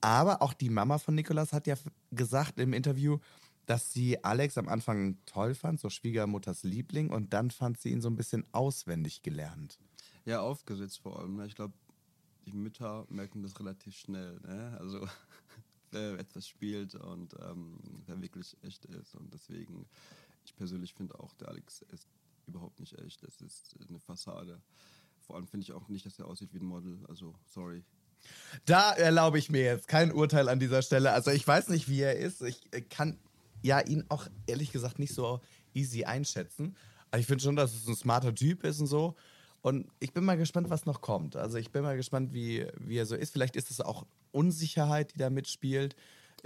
[0.00, 1.76] Aber auch die Mama von Nikolas hat ja
[2.10, 3.18] gesagt im Interview,
[3.66, 8.00] dass sie Alex am Anfang toll fand, so Schwiegermutters Liebling, und dann fand sie ihn
[8.00, 9.78] so ein bisschen auswendig gelernt.
[10.26, 11.36] Ja, aufgesetzt vor allem.
[11.36, 11.46] Ne?
[11.46, 11.72] Ich glaube,
[12.46, 14.38] die Mütter merken das relativ schnell.
[14.40, 14.76] Ne?
[14.78, 15.06] Also,
[15.92, 19.14] wer etwas spielt und ähm, wer wirklich echt ist.
[19.14, 19.86] Und deswegen,
[20.44, 22.08] ich persönlich finde auch, der Alex ist
[22.46, 23.22] überhaupt nicht echt.
[23.22, 24.60] Das ist eine Fassade.
[25.20, 26.98] Vor allem finde ich auch nicht, dass er aussieht wie ein Model.
[27.08, 27.84] Also, sorry.
[28.64, 31.12] Da erlaube ich mir jetzt kein Urteil an dieser Stelle.
[31.12, 32.42] Also ich weiß nicht, wie er ist.
[32.42, 33.18] Ich äh, kann
[33.62, 35.40] ja ihn auch ehrlich gesagt nicht so
[35.74, 36.76] easy einschätzen.
[37.10, 39.14] Aber ich finde schon, dass es ein smarter Typ ist und so.
[39.66, 41.34] Und ich bin mal gespannt, was noch kommt.
[41.34, 43.32] Also ich bin mal gespannt, wie, wie er so ist.
[43.32, 45.96] Vielleicht ist es auch Unsicherheit, die da mitspielt.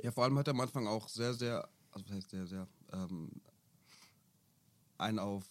[0.02, 2.66] Ja, vor allem hat er am Anfang auch sehr, sehr, also was heißt sehr, sehr,
[2.94, 3.30] ähm,
[4.96, 5.44] einen auf,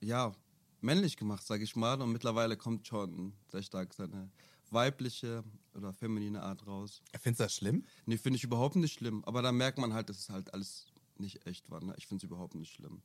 [0.00, 0.32] ja,
[0.80, 2.02] männlich gemacht, sage ich mal.
[2.02, 4.28] Und mittlerweile kommt schon sehr stark seine
[4.72, 5.44] weibliche
[5.76, 7.00] oder feminine Art raus.
[7.20, 7.84] Findest du das schlimm?
[8.06, 9.24] Nee, finde ich überhaupt nicht schlimm.
[9.24, 11.80] Aber da merkt man halt, dass es halt alles nicht echt war.
[11.80, 11.94] Ne?
[11.96, 13.02] Ich finde es überhaupt nicht schlimm.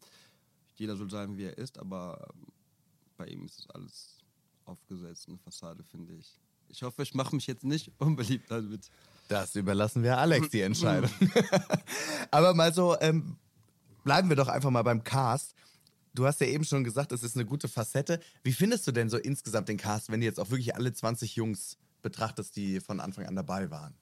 [0.73, 2.33] Jeder soll sein, wie er ist, aber
[3.45, 4.17] ihm ist es alles
[4.65, 6.39] aufgesetzt, eine Fassade, finde ich.
[6.67, 8.89] Ich hoffe, ich mache mich jetzt nicht unbeliebt damit.
[9.27, 11.11] Das überlassen wir Alex die Entscheidung.
[12.31, 13.37] Aber mal so, ähm,
[14.03, 15.55] bleiben wir doch einfach mal beim Cast.
[16.13, 18.19] Du hast ja eben schon gesagt, es ist eine gute Facette.
[18.43, 21.35] Wie findest du denn so insgesamt den Cast, wenn du jetzt auch wirklich alle 20
[21.35, 23.93] Jungs betrachtest, die von Anfang an dabei waren?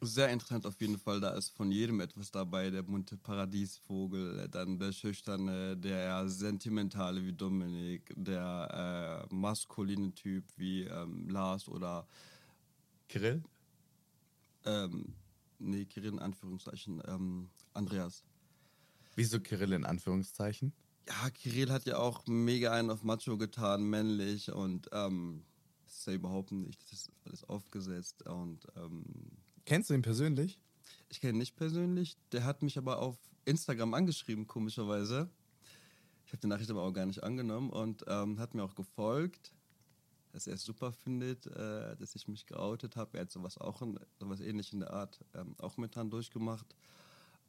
[0.00, 1.20] Sehr interessant auf jeden Fall.
[1.20, 2.70] Da ist von jedem etwas dabei.
[2.70, 10.84] Der bunte Paradiesvogel, dann der schüchterne, der sentimentale wie Dominik, der äh, maskuline Typ wie
[10.84, 12.06] ähm, Lars oder
[13.08, 13.42] Kirill?
[14.68, 15.14] ähm,
[15.58, 18.24] nee, Kirin in Anführungszeichen, ähm, Andreas.
[19.16, 20.72] Wieso Kirill in Anführungszeichen?
[21.08, 25.42] Ja, Kirill hat ja auch mega einen auf Macho getan, männlich und ähm,
[25.84, 26.82] das ist ja überhaupt nicht.
[26.82, 29.04] Das ist alles aufgesetzt und ähm,
[29.68, 30.58] Kennst du ihn persönlich?
[31.10, 32.16] Ich kenne ihn nicht persönlich.
[32.32, 35.28] Der hat mich aber auf Instagram angeschrieben, komischerweise.
[36.24, 39.52] Ich habe die Nachricht aber auch gar nicht angenommen und ähm, hat mir auch gefolgt,
[40.32, 43.18] dass er es super findet, äh, dass ich mich geoutet habe.
[43.18, 46.74] Er hat sowas auch in, sowas ähnlich in der Art ähm, auch momentan durchgemacht.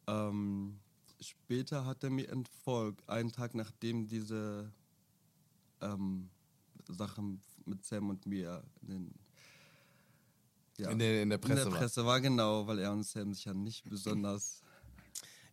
[0.06, 0.78] Ähm,
[1.22, 4.74] später hat er mir entfolgt, einen Tag nachdem diese
[5.80, 6.30] ähm,
[6.90, 9.14] Sachen mit Sam und mir in den
[10.80, 11.72] ja, In der- in der Presse in war.
[11.74, 14.62] der Presse war genau, weil er und Sam sich ja nicht besonders.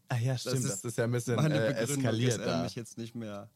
[0.09, 0.65] Ah ja, stimmt.
[0.65, 2.63] Das ist, ja ein bisschen meine äh, eskaliert dass er da.
[2.63, 3.51] mich jetzt nicht mehr.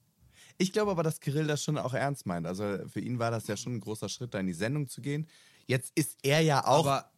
[0.58, 2.46] Ich glaube aber, dass Kirill das schon auch ernst meint.
[2.46, 5.00] Also für ihn war das ja schon ein großer Schritt, da in die Sendung zu
[5.00, 5.26] gehen.
[5.66, 6.84] Jetzt ist er ja auch.
[6.86, 7.10] Aber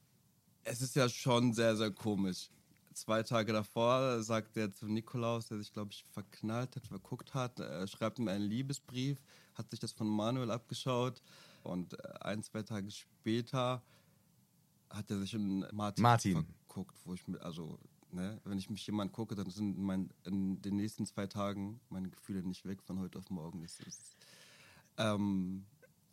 [0.64, 2.50] es ist ja schon sehr, sehr komisch.
[2.92, 7.58] Zwei Tage davor sagt er zu Nikolaus, der sich, glaube ich, verknallt hat, verguckt hat,
[7.58, 9.18] äh, schreibt ihm einen Liebesbrief,
[9.54, 11.22] hat sich das von Manuel abgeschaut
[11.62, 13.82] und äh, ein, zwei Tage später
[14.92, 16.46] hat er sich in Martin, Martin.
[16.66, 17.78] verguckt, wo ich mir, also,
[18.10, 22.10] ne, wenn ich mich jemand gucke, dann sind mein, in den nächsten zwei Tagen meine
[22.10, 23.62] Gefühle nicht weg von heute auf morgen.
[23.62, 24.16] Das ist,
[24.98, 25.64] ähm,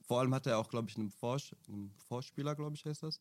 [0.02, 3.20] vor allem hat er auch, glaube ich, einem, Vors einem Vorspieler, glaube ich, heißt das,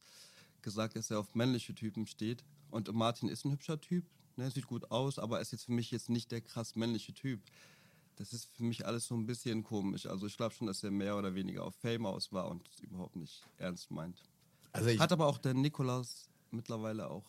[0.63, 2.45] gesagt, dass er auf männliche Typen steht.
[2.71, 4.05] Und Martin ist ein hübscher Typ,
[4.37, 7.41] ne, sieht gut aus, aber ist jetzt für mich jetzt nicht der krass männliche Typ.
[8.17, 10.07] Das ist für mich alles so ein bisschen komisch.
[10.07, 12.81] Also ich glaube schon, dass er mehr oder weniger auf Fame aus war und es
[12.81, 14.21] überhaupt nicht ernst meint.
[14.73, 17.25] Also ich, Hat aber auch der Nikolaus mittlerweile auch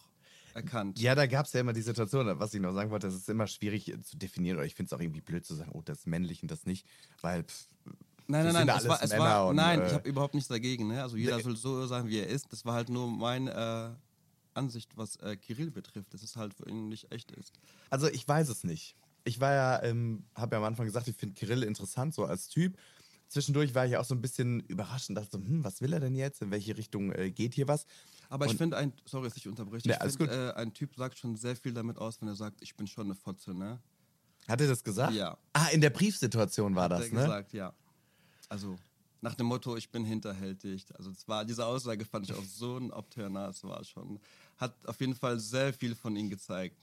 [0.54, 1.00] erkannt.
[1.00, 3.30] ja, da gab es ja immer die Situation, was ich noch sagen wollte, das ist
[3.30, 4.58] immer schwierig zu definieren.
[4.58, 6.66] Oder ich finde es auch irgendwie blöd zu sagen, oh, das ist männlich und das
[6.66, 6.86] nicht.
[7.22, 7.68] Weil pff,
[8.32, 10.88] Nein, nein, nein, es war, es war, und, nein, äh, ich habe überhaupt nichts dagegen.
[10.88, 11.02] Ne?
[11.02, 11.42] Also jeder Nee.
[11.44, 12.52] soll so sein, wie er ist.
[12.54, 13.52] Das war halt nur meine
[13.96, 17.54] äh, Ansicht, was äh, Kirill betrifft, dass es halt für ihn nicht echt ist.
[17.90, 18.96] Also ich weiß es nicht.
[19.24, 22.50] Ich war ja, ähm, habe ja am Anfang gesagt, ich finde Kirill interessant so als
[22.50, 22.78] Typ.
[23.30, 26.00] Zwischendurch war ich auch so ein bisschen überrascht und dachte so, hm, was will er
[26.00, 26.42] denn jetzt?
[26.42, 27.86] In welche Richtung äh, geht hier was?
[28.28, 30.74] Aber ich Und- finde, ein, sorry, dass ich unterbreche, Nee, ich alles finde, äh, ein
[30.74, 33.54] Typ sagt schon sehr viel damit aus, wenn er sagt, ich bin schon eine Fotze,
[33.54, 33.80] ne?
[34.48, 35.14] Hat er das gesagt?
[35.14, 35.38] Ja.
[35.54, 37.22] Ah, in der Briefsituation war Hat das, er ne?
[37.22, 37.72] gesagt, ja.
[38.50, 38.78] Also
[39.22, 40.86] nach dem Motto, ich bin hinterhältig.
[40.98, 44.20] Also es war, diese Aussage fand ich auch so ein Abturner, es war schon,
[44.58, 46.76] hat auf jeden Fall sehr viel von ihm gezeigt.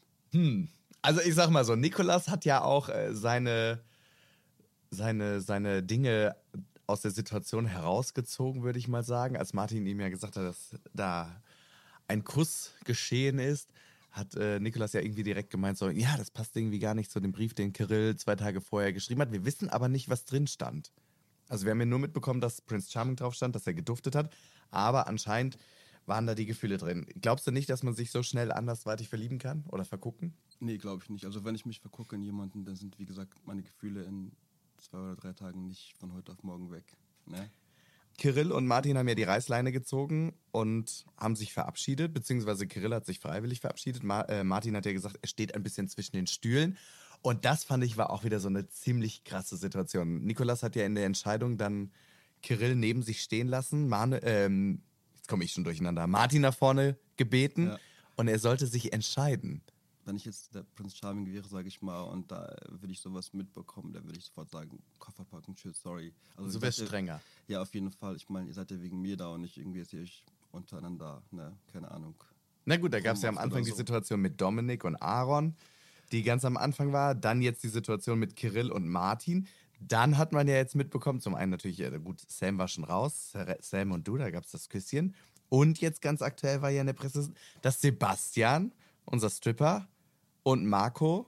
[1.03, 3.81] Also ich sag mal so, Nikolas hat ja auch äh, seine
[4.91, 6.37] seine, seine Dinge
[6.87, 9.37] aus der Situation herausgezogen, würde ich mal sagen.
[9.37, 11.43] Als Martin ihm ja gesagt hat, dass da
[12.09, 13.71] ein Kuss geschehen ist,
[14.11, 17.21] hat äh, Nikolas ja irgendwie direkt gemeint, so, ja, das passt irgendwie gar nicht zu
[17.21, 19.33] dem Brief, den Kirill zwei Tage vorher geschrieben hat.
[19.33, 20.93] Wir wissen aber nicht, was drin stand.
[21.49, 24.35] Also wir haben ja nur mitbekommen, dass Prince Charming drauf stand, dass er geduftet hat,
[24.71, 25.59] aber anscheinend
[26.07, 27.07] waren da die Gefühle drin.
[27.21, 30.35] Glaubst du nicht, dass man sich so schnell andersweitig verlieben kann oder vergucken?
[30.61, 31.25] Nee, glaube ich nicht.
[31.25, 34.33] Also wenn ich mich vergucke in jemanden, dann sind, wie gesagt, meine Gefühle in
[34.91, 36.85] zwei oder drei Tagen nicht von heute auf morgen weg.
[37.27, 37.51] Ne?
[38.19, 43.05] Kirill und Martin haben ja die Reißleine gezogen und haben sich verabschiedet, beziehungsweise Kirill hat
[43.05, 44.03] sich freiwillig verabschiedet.
[44.03, 46.79] Ma äh, Martin hat ja gesagt, er steht ein bisschen zwischen den Stühlen.
[47.23, 50.23] Und das fand ich war auch wieder so eine ziemlich krasse Situation.
[50.25, 51.93] Nikolas hat ja in der Entscheidung dann
[52.43, 53.89] Kirill neben sich stehen lassen.
[53.89, 54.83] Mane, ähm,
[55.17, 56.07] jetzt komme ich schon durcheinander.
[56.07, 57.79] Martin nach vorne gebeten Ja.
[58.17, 59.63] und er sollte sich entscheiden.
[60.07, 63.33] Wenn ich jetzt der Prinz Charming wäre, sage ich mal, und da würde ich sowas
[63.33, 66.15] mitbekommen, dann würde ich sofort sagen, Koffer packen, tschüss, sorry.
[66.37, 67.21] Also Du wärst strenger.
[67.49, 68.15] Ja, auf jeden Fall.
[68.15, 71.23] Ich meine, ihr seid ja wegen mir da und nicht irgendwie jetzt ihr euch untereinander,
[71.33, 71.53] ne?
[71.73, 72.15] Keine Ahnung.
[72.65, 73.77] Na gut, da gab es ja am Anfang oder die so.
[73.77, 75.57] Situation mit Dominik und Aaron,
[76.13, 77.17] die ganz am Anfang war.
[77.17, 79.49] Dann jetzt die Situation mit Kirill und Martin.
[79.81, 83.91] Dann hat man ja jetzt mitbekommen, zum einen natürlich, gut, Sam war schon raus, Sam
[83.93, 85.15] und du, da gab es das Küsschen.
[85.49, 87.31] Und jetzt ganz aktuell war ja in der Presse,
[87.61, 88.73] dass Sebastian,
[89.05, 89.87] unser Stripper,
[90.47, 91.27] und Marco,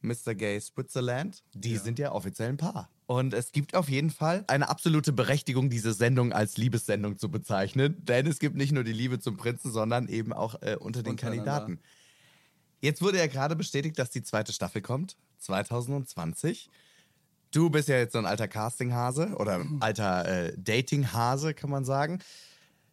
[0.00, 0.36] Mr.
[0.36, 2.88] Gay Switzerland, die sind ja offiziell ein Paar.
[3.06, 7.96] Und es gibt auf jeden Fall eine absolute Berechtigung, diese Sendung als Liebessendung zu bezeichnen.
[8.04, 11.16] Denn es gibt nicht nur die Liebe zum Prinzen, sondern eben auch äh, unter den.
[11.16, 11.80] Kandidaten.
[12.80, 16.70] Jetzt wurde ja gerade bestätigt, dass die zweite Staffel kommt, 2020.
[17.50, 22.20] Du bist ja jetzt so ein alter Castinghase oder alter äh, Datinghase, kann man sagen.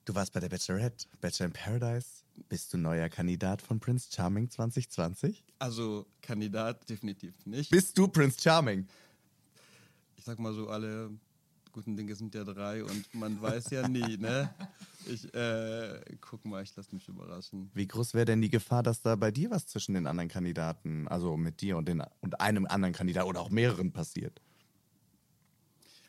[0.05, 2.23] Du warst bei der Bachelorette, Bachelor in Paradise.
[2.49, 5.43] Bist du neuer Kandidat von Prince Charming 2020?
[5.59, 7.71] Also Kandidat definitiv nicht.
[7.71, 8.87] Bist du Prince Charming?
[10.17, 11.11] Ich sag mal so, alle
[11.71, 14.49] guten Dinge sind ja drei und man weiß ja nie, ne?
[15.05, 17.69] Ich äh, guck mal, ich lasse mich überraschen.
[17.73, 21.07] Wie groß wäre denn die Gefahr, dass da bei dir was zwischen den anderen Kandidaten,
[21.07, 24.41] also mit dir und, den, und einem anderen Kandidaten oder auch mehreren passiert?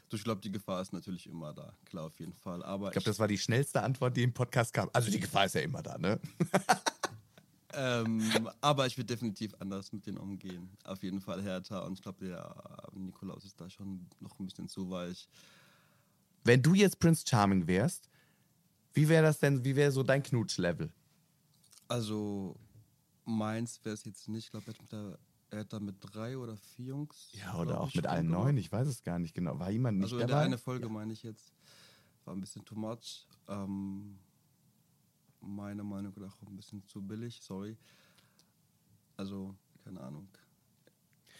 [0.09, 1.73] Du, ich glaube, die Gefahr ist natürlich immer da.
[1.85, 2.63] Klar, auf jeden Fall.
[2.63, 4.89] Aber Ich glaube, das war die schnellste Antwort, die im Podcast kam.
[4.93, 6.19] Also die Gefahr ist ja immer da, ne?
[7.75, 10.71] Ähm, aber ich würde definitiv anders mit denen umgehen.
[10.85, 11.85] Auf jeden Fall härter.
[11.85, 12.55] Und ich glaube, der
[12.95, 15.29] Nikolaus ist da schon noch ein bisschen zu weich.
[16.45, 18.09] Wenn du jetzt Prince Charming wärst,
[18.95, 20.91] wie wäre das denn, wie wäre so dein Knutschlevel?
[21.89, 22.57] Also,
[23.25, 24.47] meins wäre es jetzt nicht.
[24.47, 25.19] Ich glaube, er, hat mit der-
[25.51, 27.31] er hat da mit drei oder vier Jungs.
[27.33, 29.59] Ja, oder auch mit allen neun, ich weiß es gar nicht genau.
[29.59, 30.45] War jemand nicht Also, in der dabei?
[30.45, 31.53] eine Folge meine ich jetzt,
[32.25, 33.27] war ein bisschen too much.
[33.49, 34.19] Ähm,
[35.41, 37.77] meiner Meinung nach ein bisschen zu billig, sorry.
[39.17, 40.29] Also, keine Ahnung.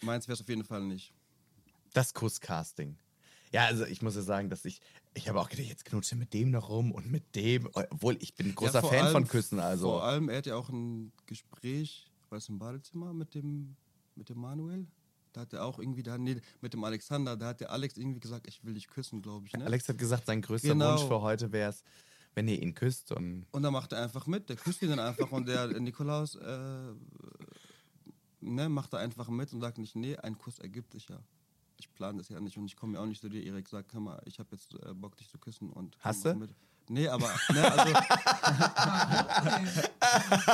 [0.01, 1.13] Meins wäre es auf jeden Fall nicht.
[1.93, 2.97] Das Kusscasting.
[3.51, 4.79] Ja, also ich muss ja sagen, dass ich,
[5.15, 8.35] ich habe auch gedacht, jetzt knutsche mit dem noch rum und mit dem, obwohl ich
[8.35, 9.87] bin ein großer Ja, Fan allem- von Küssen, also.
[9.87, 13.75] Vor allem, er hat ja auch ein Gespräch, was im Badezimmer mit dem,
[14.19, 14.85] mit dem Manuel.
[15.33, 18.19] Da hat er auch irgendwie, da, nee, mit dem Alexander, da hat der Alex irgendwie
[18.19, 19.53] gesagt, ich will dich küssen, glaube ich.
[19.53, 19.65] Ne?
[19.65, 20.93] Alex hat gesagt, sein größter Genau.
[20.93, 21.83] Wunsch für heute wäre es,
[22.35, 24.99] wenn ihr ihn küsst und Und dann macht er einfach mit, der küsst ihn dann
[24.99, 26.93] einfach und der Nikolaus äh,
[28.41, 31.19] ne, macht er einfach mit und sagt nicht, nee, ein Kuss ergibt sich ja.
[31.77, 33.85] Ich plane das ja nicht und ich komme ja auch nicht zu dir, Erik, sag,
[33.93, 36.35] hör mal, ich habe jetzt äh, Bock, dich zu küssen und Hast du?
[36.35, 36.53] Mit.
[36.89, 37.93] Nee, aber, ne, also,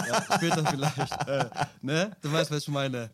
[0.08, 1.50] ja, später vielleicht, äh,
[1.82, 3.10] ne, du weißt, was ich meine.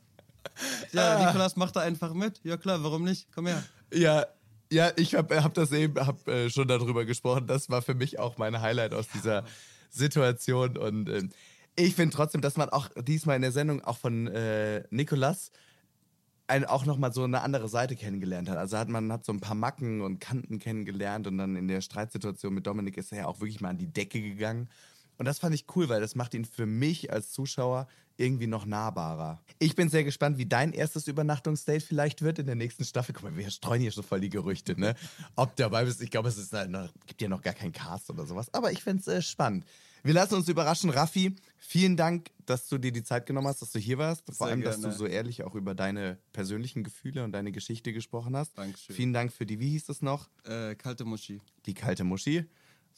[0.94, 3.64] Ja, Nikolaus macht da einfach mit, ja klar, warum nicht, komm her.
[3.94, 4.26] Ja,
[4.72, 7.46] ja, ich habe hab das eben hab, äh, schon darüber gesprochen.
[7.46, 9.44] Das war für mich auch mein Highlight aus dieser
[9.90, 10.78] Situation.
[10.78, 11.30] Und ähm,
[11.76, 15.52] ich finde trotzdem, dass man auch diesmal in der Sendung auch von äh, Nikolas
[16.48, 18.58] ein, auch nochmal so eine andere Seite kennengelernt hat.
[18.58, 21.82] Also hat man hat so ein paar Macken und Kanten kennengelernt und dann in der
[21.82, 24.70] Streitsituation mit Dominik ist er ja auch wirklich mal an die Decke gegangen.
[25.22, 28.66] Und das fand ich cool, weil das macht ihn für mich als Zuschauer irgendwie noch
[28.66, 29.40] nahbarer.
[29.60, 33.14] Ich bin sehr gespannt, wie dein erstes Übernachtungsdate vielleicht wird in der nächsten Staffel.
[33.14, 34.96] Guck mal, wir streuen hier schon voll die Gerüchte, ne?
[35.36, 37.72] Ob du dabei bist, ich glaube, es ist halt noch, gibt ja noch gar keinen
[37.72, 38.52] Cast oder sowas.
[38.52, 39.64] Aber ich finde es äh, spannend.
[40.02, 40.90] Wir lassen uns überraschen.
[40.90, 44.26] Raffi, vielen Dank, dass du dir die Zeit genommen hast, dass du hier warst.
[44.26, 44.96] Vor Sehr allem, dass du gerne.
[44.96, 48.58] so ehrlich auch über deine persönlichen Gefühle und deine Geschichte gesprochen hast.
[48.58, 48.96] Dankeschön.
[48.96, 50.30] Vielen Dank für die, wie hieß es noch?
[50.46, 51.42] Äh, kalte Muschi.
[51.68, 52.46] Die kalte Muschi.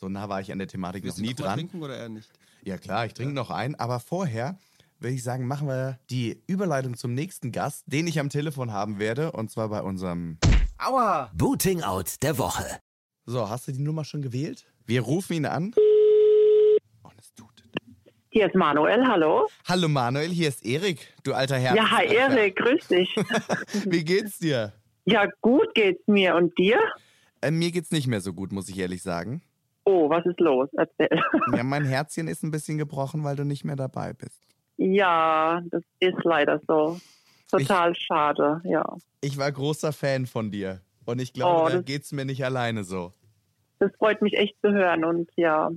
[0.04, 1.60] So nah war ich an der Thematik noch Willst du nie noch mal dran.
[1.60, 2.30] trinken oder eher nicht?
[2.66, 4.60] Ja klar, ich trinke noch ein, aber vorher
[5.00, 9.00] würde ich sagen, machen wir die Überleitung zum nächsten Gast, den ich am Telefon haben
[9.00, 10.40] werde, und zwar bei unserem...
[11.36, 12.66] Booting Out der Woche.
[13.26, 14.66] So, hast du die Nummer schon gewählt?
[14.86, 15.74] Wir rufen ihn an.
[17.04, 17.64] Und es tut.
[18.28, 19.48] Hier ist Manuel, hallo.
[19.70, 21.78] Hallo Manuel, hier ist Erik, du alter Herr.
[21.78, 23.16] Ja, hi Erik, grüß dich.
[23.86, 24.74] Wie geht's dir?
[25.06, 26.36] Ja, gut geht's mir.
[26.36, 26.78] Und dir?
[27.40, 29.42] Äh, mir geht's nicht mehr so gut, muss ich ehrlich sagen.
[29.86, 30.70] Oh, was ist los?
[30.74, 31.22] Erzähl.
[31.56, 34.42] Ja, mein Herzchen ist ein bisschen gebrochen, weil du nicht mehr dabei bist.
[34.78, 37.00] Ja, das ist leider so.
[37.50, 38.84] Total ich, schade, ja.
[39.22, 40.82] Ich war großer Fan von dir.
[41.06, 43.14] Und ich glaube, oh, da geht's mir nicht alleine so.
[43.80, 45.04] Das freut mich echt zu hören.
[45.04, 45.70] Und ja,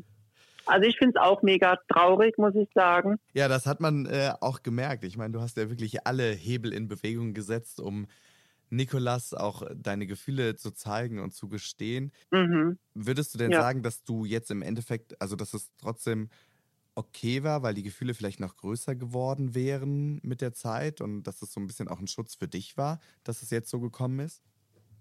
[0.66, 3.18] also ich finde es auch mega traurig, muss ich sagen.
[3.34, 5.04] Ja, das hat man äh, auch gemerkt.
[5.04, 8.06] Ich meine, du hast ja wirklich alle Hebel in Bewegung gesetzt, um
[8.70, 12.12] Nikolas auch deine Gefühle zu zeigen und zu gestehen.
[12.30, 12.78] Mhm.
[12.94, 13.60] Würdest du denn ja.
[13.60, 16.28] sagen, dass du jetzt im Endeffekt, also dass es trotzdem
[16.96, 21.42] okay war, weil die Gefühle vielleicht noch größer geworden wären mit der Zeit und dass
[21.42, 24.18] es so ein bisschen auch ein Schutz für dich war, dass es jetzt so gekommen
[24.20, 24.42] ist?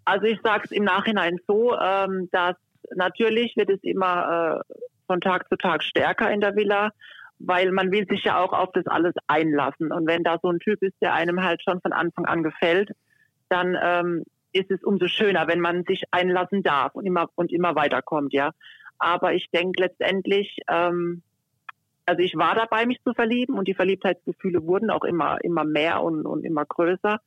[0.03, 2.55] Also ich sage es im Nachhinein so, ähm, dass
[2.95, 4.74] natürlich wird es immer äh,
[5.07, 6.91] von Tag zu Tag stärker in der Villa,
[7.39, 9.91] weil man will sich ja auch auf das alles einlassen.
[9.91, 12.91] Und wenn da so ein Typ ist, der einem halt schon von Anfang an gefällt,
[13.56, 17.76] dann ähm, ist es umso schöner, wenn man sich einlassen darf und immer und immer
[17.76, 18.51] weiterkommt, ja.
[18.97, 21.22] Aber ich denke letztendlich, ähm,
[22.06, 26.03] also ich war dabei, mich zu verlieben und die Verliebtheitsgefühle wurden auch immer immer mehr
[26.03, 27.20] und, und immer größer.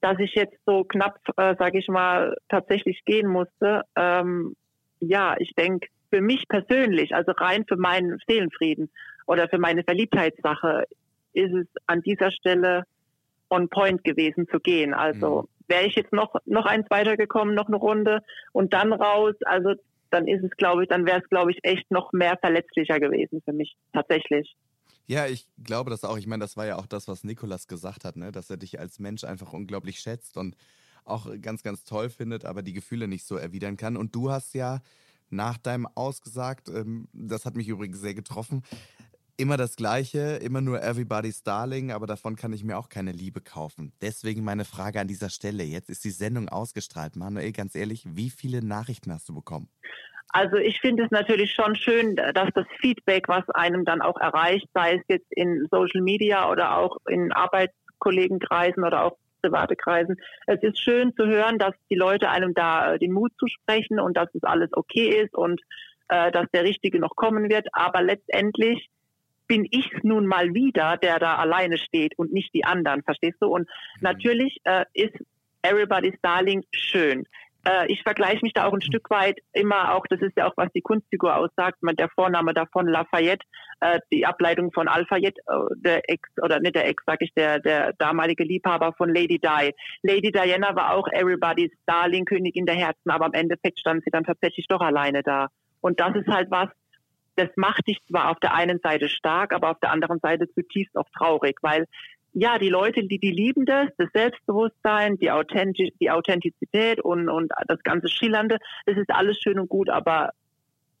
[0.00, 4.54] Dass ich jetzt so knapp, äh, sage ich mal, tatsächlich gehen musste, ähm,
[5.00, 8.90] ja, ich denke, für mich persönlich, also rein für meinen Seelenfrieden
[9.26, 10.84] oder für meine Verliebtheitssache,
[11.32, 12.84] ist es an dieser Stelle
[13.50, 14.94] on point gewesen zu gehen.
[14.94, 15.48] Also mhm.
[15.68, 18.22] wäre ich jetzt noch, noch eins weitergekommen, noch eine Runde
[18.52, 19.74] und dann raus, also
[20.10, 23.42] dann ist es, glaube ich, dann wäre es, glaube ich, echt noch mehr verletzlicher gewesen
[23.44, 24.56] für mich, tatsächlich.
[25.06, 26.18] Ja, ich glaube das auch.
[26.18, 28.32] Ich meine, das war ja auch das, was Nikolas gesagt hat, ne?
[28.32, 30.56] dass er dich als Mensch einfach unglaublich schätzt und
[31.04, 33.96] auch ganz, ganz toll findet, aber die Gefühle nicht so erwidern kann.
[33.96, 34.80] Und du hast ja
[35.28, 38.62] nach deinem Ausgesagt, ähm, das hat mich übrigens sehr getroffen,
[39.40, 43.40] immer das Gleiche, immer nur Everybody's Darling, aber davon kann ich mir auch keine Liebe
[43.40, 43.92] kaufen.
[44.02, 45.64] Deswegen meine Frage an dieser Stelle.
[45.64, 47.16] Jetzt ist die Sendung ausgestrahlt.
[47.16, 49.68] Manuel, ganz ehrlich, wie viele Nachrichten hast du bekommen?
[50.28, 54.68] Also ich finde es natürlich schon schön, dass das Feedback, was einem dann auch erreicht,
[54.74, 60.16] sei es jetzt in Social Media oder auch in Arbeitskollegenkreisen oder auch private Kreisen.
[60.46, 64.16] Es ist schön zu hören, dass die Leute einem da äh, den Mut zusprechen und
[64.16, 65.60] dass es alles okay ist und
[66.08, 67.66] äh, dass der Richtige noch kommen wird.
[67.72, 68.88] Aber letztendlich
[69.50, 73.48] bin ich nun mal wieder, der da alleine steht und nicht die anderen, verstehst du?
[73.48, 74.02] Und mhm.
[74.02, 75.16] natürlich äh, ist
[75.62, 77.26] Everybody's Darling schön
[77.66, 80.56] äh, ich vergleiche mich da auch ein Stück weit immer auch, das ist ja auch,
[80.56, 83.44] was die Kunstfigur aussagt, der Vorname davon Lafayette,
[83.80, 87.58] äh, die Ableitung von Alfayette, äh, der Ex, oder nicht der Ex, sag ich, der,
[87.58, 89.74] der damalige Liebhaber von Lady Di.
[90.02, 94.24] Lady Diana war auch Everybody's Darling, Königin der Herzen, aber im Endeffekt stand sie dann
[94.24, 95.48] tatsächlich doch alleine da.
[95.82, 96.68] Und das ist halt was,
[97.40, 100.96] das macht dich zwar auf der einen Seite stark, aber auf der anderen Seite zutiefst
[100.96, 101.86] auch traurig, weil
[102.32, 107.50] ja, die Leute, die, die lieben das, das Selbstbewusstsein, die, Authentiz die Authentizität und, und
[107.66, 110.30] das ganze Schillernde, das ist alles schön und gut, aber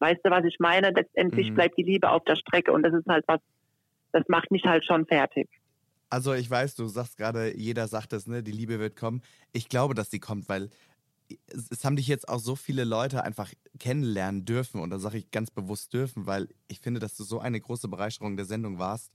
[0.00, 0.90] weißt du, was ich meine?
[0.90, 1.54] Letztendlich mhm.
[1.54, 3.40] bleibt die Liebe auf der Strecke und das ist halt was,
[4.12, 5.48] das macht mich halt schon fertig.
[6.08, 9.22] Also ich weiß, du sagst gerade, jeder sagt es, ne, die Liebe wird kommen.
[9.52, 10.68] Ich glaube, dass sie kommt, weil
[11.46, 15.30] es, haben dich jetzt auch so viele Leute einfach kennenlernen dürfen und da sage ich
[15.30, 19.12] ganz bewusst dürfen, weil ich finde, dass du so eine große Bereicherung der Sendung warst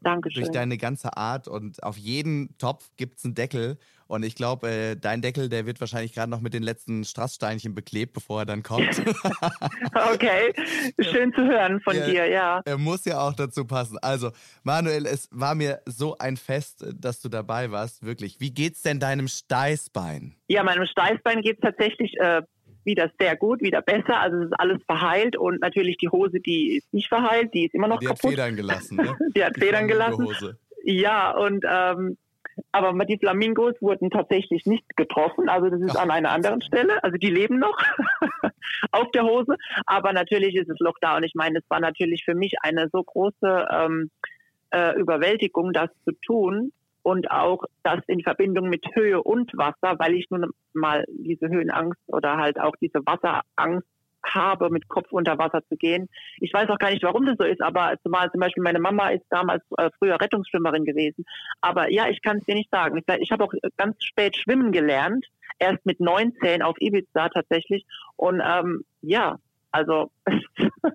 [0.00, 0.42] Dankeschön.
[0.42, 3.78] durch deine ganze Art und auf jeden Topf gibt es einen Deckel.
[4.08, 7.74] Und ich glaube, äh, dein Deckel, der wird wahrscheinlich gerade noch mit den letzten Strasssteinchen
[7.74, 8.88] beklebt, bevor er dann kommt.
[10.14, 10.52] okay,
[11.00, 12.60] schön zu hören von ja, dir, ja.
[12.64, 13.98] Er muss ja auch dazu passen.
[14.00, 14.30] Also,
[14.62, 18.38] Manuel, es war mir so ein Fest, dass du dabei warst, wirklich.
[18.38, 20.36] Wie geht's denn deinem Steißbein?
[20.46, 22.42] Ja, meinem Steißbein geht es tatsächlich äh,
[22.86, 24.20] wieder sehr gut, wieder besser.
[24.20, 27.74] Also es ist alles verheilt und natürlich die Hose, die ist nicht verheilt, die ist
[27.74, 28.22] immer noch die kaputt.
[28.22, 29.16] Die hat Federn gelassen, ne?
[29.36, 30.24] die hat die Federn gelassen.
[30.24, 30.58] Hose.
[30.84, 32.16] Ja, und ähm,
[32.72, 35.48] aber die Flamingos wurden tatsächlich nicht getroffen.
[35.48, 36.02] Also das ist Ach.
[36.02, 37.02] an einer anderen Stelle.
[37.04, 37.76] Also die leben noch
[38.92, 39.56] auf der Hose.
[39.84, 41.16] Aber natürlich ist das Loch da.
[41.16, 44.10] Und ich meine, es war natürlich für mich eine so große ähm,
[44.70, 46.72] äh, Überwältigung, das zu tun
[47.06, 52.00] und auch das in Verbindung mit Höhe und Wasser, weil ich nun mal diese Höhenangst
[52.08, 53.86] oder halt auch diese Wasserangst
[54.24, 56.08] habe, mit Kopf unter Wasser zu gehen.
[56.40, 59.10] Ich weiß auch gar nicht, warum das so ist, aber zumal zum Beispiel meine Mama
[59.10, 61.24] ist damals äh, früher Rettungsschwimmerin gewesen.
[61.60, 62.98] Aber ja, ich kann es dir nicht sagen.
[62.98, 65.26] Ich, ich habe auch ganz spät schwimmen gelernt,
[65.60, 67.86] erst mit 19 auf Ibiza tatsächlich.
[68.16, 69.36] Und ähm, ja,
[69.70, 70.10] also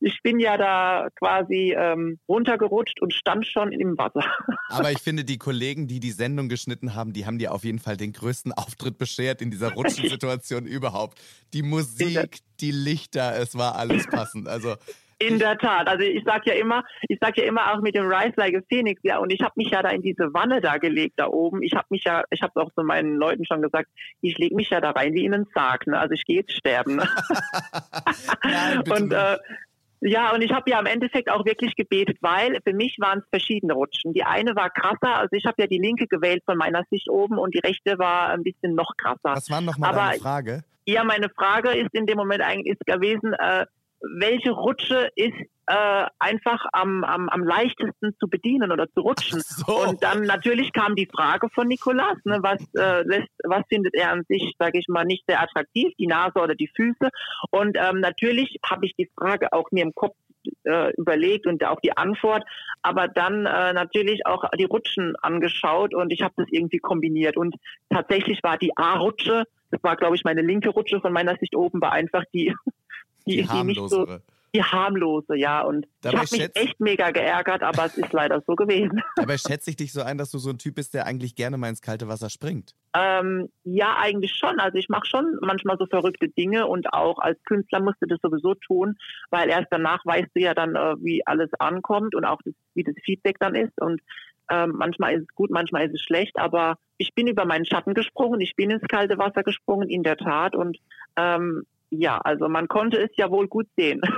[0.00, 4.24] ich bin ja da quasi ähm, runtergerutscht und stand schon im Wasser.
[4.68, 7.78] Aber ich finde, die Kollegen, die die Sendung geschnitten haben, die haben dir auf jeden
[7.78, 11.20] Fall den größten Auftritt beschert in dieser Rutschensituation überhaupt.
[11.52, 14.48] Die Musik, die Lichter, es war alles passend.
[14.48, 14.76] Also
[15.26, 15.88] In der Tat.
[15.88, 18.60] Also ich sag ja immer, ich sag ja immer auch mit dem Rise Like a
[18.68, 21.62] Phoenix, ja, und ich habe mich ja da in diese Wanne da gelegt da oben.
[21.62, 23.88] Ich habe mich ja, ich habe auch zu meinen Leuten schon gesagt,
[24.20, 25.98] ich lege mich ja da rein wie in einen Sarg, ne?
[25.98, 26.96] Also ich gehe jetzt sterben.
[26.96, 27.08] Ne?
[28.44, 29.38] Nein, und äh,
[30.06, 33.24] ja, und ich habe ja im Endeffekt auch wirklich gebetet, weil für mich waren es
[33.30, 34.12] verschiedene Rutschen.
[34.12, 37.38] Die eine war krasser, also ich habe ja die linke gewählt von meiner Sicht oben
[37.38, 39.18] und die rechte war ein bisschen noch krasser.
[39.22, 40.64] Was war nochmal deine Frage?
[40.86, 43.64] Ja, meine Frage ist in dem Moment eigentlich gewesen, äh,
[44.00, 45.34] welche Rutsche ist
[45.66, 49.40] äh, einfach am, am, am leichtesten zu bedienen oder zu rutschen.
[49.40, 49.82] So.
[49.82, 54.10] Und dann natürlich kam die Frage von Nikolas, ne, was, äh, lässt, was findet er
[54.10, 57.08] an sich, sage ich mal, nicht sehr attraktiv, die Nase oder die Füße.
[57.50, 60.14] Und ähm, natürlich habe ich die Frage auch mir im Kopf
[60.64, 62.44] äh, überlegt und auch die Antwort,
[62.82, 67.36] aber dann äh, natürlich auch die Rutschen angeschaut und ich habe das irgendwie kombiniert.
[67.36, 67.56] Und
[67.90, 71.80] tatsächlich war die A-Rutsche, das war glaube ich meine linke Rutsche von meiner Sicht oben,
[71.80, 72.54] war einfach die,
[73.26, 74.06] die, die, die nicht so
[74.54, 75.62] die harmlose, ja.
[75.62, 79.02] Und Dabei ich habe mich echt mega geärgert, aber es ist leider so gewesen.
[79.16, 81.58] Dabei schätze ich dich so ein, dass du so ein Typ bist, der eigentlich gerne
[81.58, 82.74] mal ins kalte Wasser springt.
[82.96, 84.60] Ähm, ja, eigentlich schon.
[84.60, 88.20] Also ich mache schon manchmal so verrückte Dinge und auch als Künstler musst du das
[88.22, 88.96] sowieso tun,
[89.30, 92.84] weil erst danach weißt du ja dann, äh, wie alles ankommt und auch das, wie
[92.84, 93.80] das Feedback dann ist.
[93.80, 94.00] Und
[94.50, 97.94] ähm, manchmal ist es gut, manchmal ist es schlecht, aber ich bin über meinen Schatten
[97.94, 100.54] gesprungen, ich bin ins kalte Wasser gesprungen, in der Tat.
[100.54, 100.78] Und
[101.16, 101.64] ähm,
[101.98, 104.00] ja, also man konnte es ja wohl gut sehen.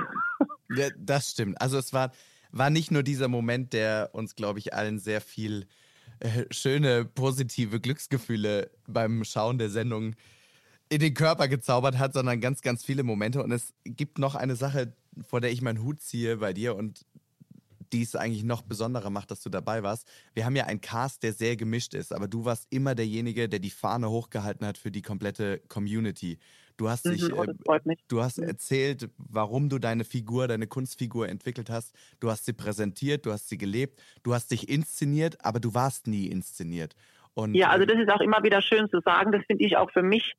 [0.75, 1.61] Ja, das stimmt.
[1.61, 2.11] Also es war,
[2.51, 5.65] war nicht nur dieser Moment, der uns, glaube ich, allen sehr viel
[6.19, 10.15] äh, schöne, positive Glücksgefühle beim Schauen der Sendung
[10.89, 13.41] in den Körper gezaubert hat, sondern ganz, ganz viele Momente.
[13.41, 14.93] Und es gibt noch eine Sache,
[15.27, 17.05] vor der ich meinen Hut ziehe bei dir und
[17.93, 20.07] die es eigentlich noch besonderer macht, dass du dabei warst.
[20.33, 23.59] Wir haben ja einen Cast, der sehr gemischt ist, aber du warst immer derjenige, der
[23.59, 26.37] die Fahne hochgehalten hat für die komplette Community.
[26.77, 27.33] Du hast dich, mhm,
[27.65, 31.95] oh, äh, du hast erzählt, warum du deine Figur, deine Kunstfigur entwickelt hast.
[32.19, 36.05] Du hast sie präsentiert, du hast sie gelebt, du hast dich inszeniert, aber du warst
[36.05, 36.95] nie inszeniert.
[37.33, 39.31] Und, ja, also äh, das ist auch immer wieder schön zu sagen.
[39.31, 40.35] Das finde ich auch für mich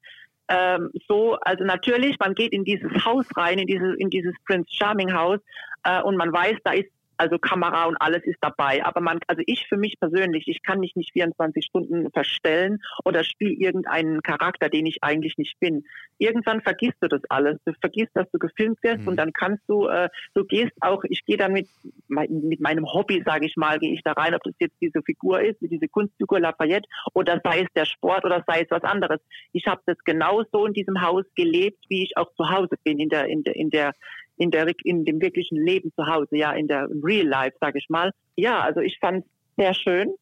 [0.49, 1.35] ähm, so.
[1.41, 5.41] Also natürlich, man geht in dieses Haus rein, in dieses, in dieses Prince Charming Haus
[5.83, 8.85] äh, und man weiß, da ist also Kamera und alles ist dabei.
[8.85, 13.25] Aber man, also ich für mich persönlich, ich kann mich nicht 24 Stunden verstellen oder
[13.25, 15.85] spiele irgendeinen Charakter, den ich eigentlich nicht bin.
[16.19, 17.59] Irgendwann vergisst du das alles.
[17.65, 19.09] Du vergisst, dass du gefilmt wirst mhm.
[19.09, 21.69] und dann kannst du, äh, du gehst auch, ich gehe dann mit,
[22.09, 25.41] mit meinem Hobby, sage ich mal, gehe ich da rein, ob das jetzt diese Figur
[25.41, 29.21] ist, diese Kunstfigur Lafayette oder sei es der Sport oder sei es was anderes.
[29.53, 33.09] Ich habe das genauso in diesem Haus gelebt, wie ich auch zu Hause bin, in
[33.09, 33.95] der, in der, in der,
[34.39, 37.89] in, der, in dem wirklichen Leben zu Hause, ja, in der Real Life, sage ich
[37.89, 38.13] mal.
[38.37, 40.15] Ja, also ich fand es sehr schön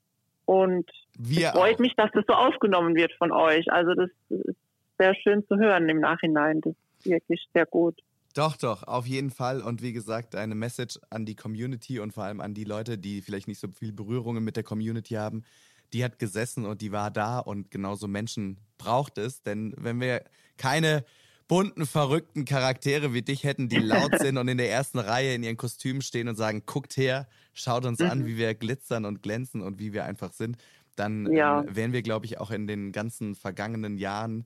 [0.46, 1.80] und Wir es freut auch.
[1.80, 3.70] mich, dass das so aufgenommen wird von euch.
[3.70, 4.56] Also das ist
[4.98, 6.60] sehr schön zu hören im Nachhinein.
[6.62, 8.00] Das ist wirklich sehr gut.
[8.34, 9.62] Doch, doch, auf jeden Fall.
[9.62, 13.22] Und wie gesagt, eine Message an die Community und vor allem an die Leute, die
[13.22, 15.44] vielleicht nicht so viel Berührungen mit der Community haben.
[15.92, 19.42] Die hat gesessen und die war da und genauso Menschen braucht es.
[19.42, 20.22] Denn wenn wir
[20.58, 21.04] keine
[21.48, 25.42] bunten, verrückten Charaktere wie dich hätten, die laut sind und in der ersten Reihe in
[25.42, 28.10] ihren Kostümen stehen und sagen, guckt her, schaut uns mhm.
[28.10, 30.56] an, wie wir glitzern und glänzen und wie wir einfach sind,
[30.96, 31.60] dann ja.
[31.60, 34.44] ähm, wären wir, glaube ich, auch in den ganzen vergangenen Jahren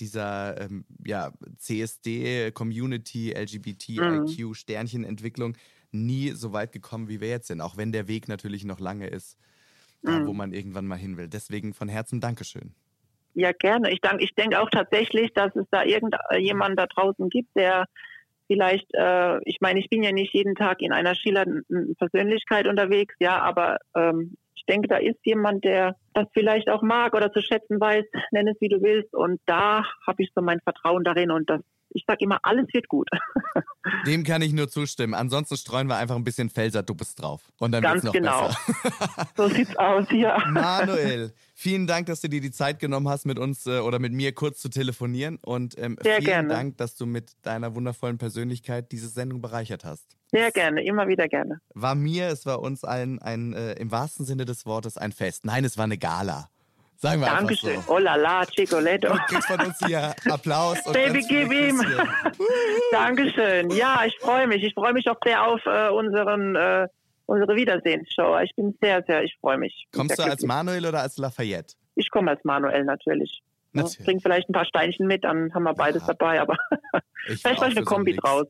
[0.00, 4.54] dieser ähm, ja, CSD, Community, LGBTIQ, mhm.
[4.54, 5.56] Sternchenentwicklung
[5.92, 9.08] nie so weit gekommen, wie wir jetzt sind, auch wenn der Weg natürlich noch lange
[9.08, 9.36] ist,
[10.02, 10.26] mhm.
[10.26, 11.28] wo man irgendwann mal hin will.
[11.28, 12.74] Deswegen von Herzen Dankeschön.
[13.34, 13.90] Ja, gerne.
[13.90, 17.86] Ich, ich denke auch tatsächlich, dass es da irgendjemand da draußen gibt, der
[18.46, 23.14] vielleicht, äh, ich meine, ich bin ja nicht jeden Tag in einer schillernden Persönlichkeit unterwegs,
[23.20, 27.40] ja, aber ähm, ich denke, da ist jemand, der das vielleicht auch mag oder zu
[27.40, 29.14] schätzen weiß, nenn es wie du willst.
[29.14, 31.60] Und da habe ich so mein Vertrauen darin und das
[31.90, 33.08] ich sage immer, alles wird gut.
[34.06, 35.14] Dem kann ich nur zustimmen.
[35.14, 37.42] Ansonsten streuen wir einfach ein bisschen Felserduppes drauf.
[37.58, 38.48] Und dann Ganz noch genau.
[38.48, 39.28] besser.
[39.36, 40.38] so sieht's aus, ja.
[40.50, 44.12] Manuel, vielen Dank, dass du dir die Zeit genommen hast, mit uns äh, oder mit
[44.12, 45.38] mir kurz zu telefonieren.
[45.42, 46.48] Und ähm, Sehr vielen gerne.
[46.48, 50.16] Dank, dass du mit deiner wundervollen Persönlichkeit diese Sendung bereichert hast.
[50.30, 51.60] Sehr gerne, immer wieder gerne.
[51.74, 55.44] War mir, es war uns allen ein, äh, im wahrsten Sinne des Wortes ein Fest.
[55.44, 56.48] Nein, es war eine Gala.
[57.00, 57.80] Sagen wir Dankeschön.
[57.80, 57.94] So.
[57.94, 59.08] Oh la la, Chicoletto.
[59.08, 60.84] Du kriegst von uns hier Applaus.
[60.84, 61.82] Und Baby, gib ihm.
[62.92, 63.70] Dankeschön.
[63.70, 64.62] Ja, ich freue mich.
[64.62, 66.86] Ich freue mich auch sehr auf äh, unseren, äh,
[67.24, 68.38] unsere Wiedersehensshow.
[68.40, 69.88] Ich bin sehr, sehr, ich freue mich.
[69.94, 71.74] Kommst du als Manuel oder als Lafayette?
[71.94, 73.40] Ich komme als Manuel natürlich.
[73.72, 74.04] natürlich.
[74.04, 76.12] Bring vielleicht ein paar Steinchen mit, dann haben wir beides ja.
[76.12, 76.56] dabei, aber
[77.26, 78.46] vielleicht mache ich eine Kombi draus.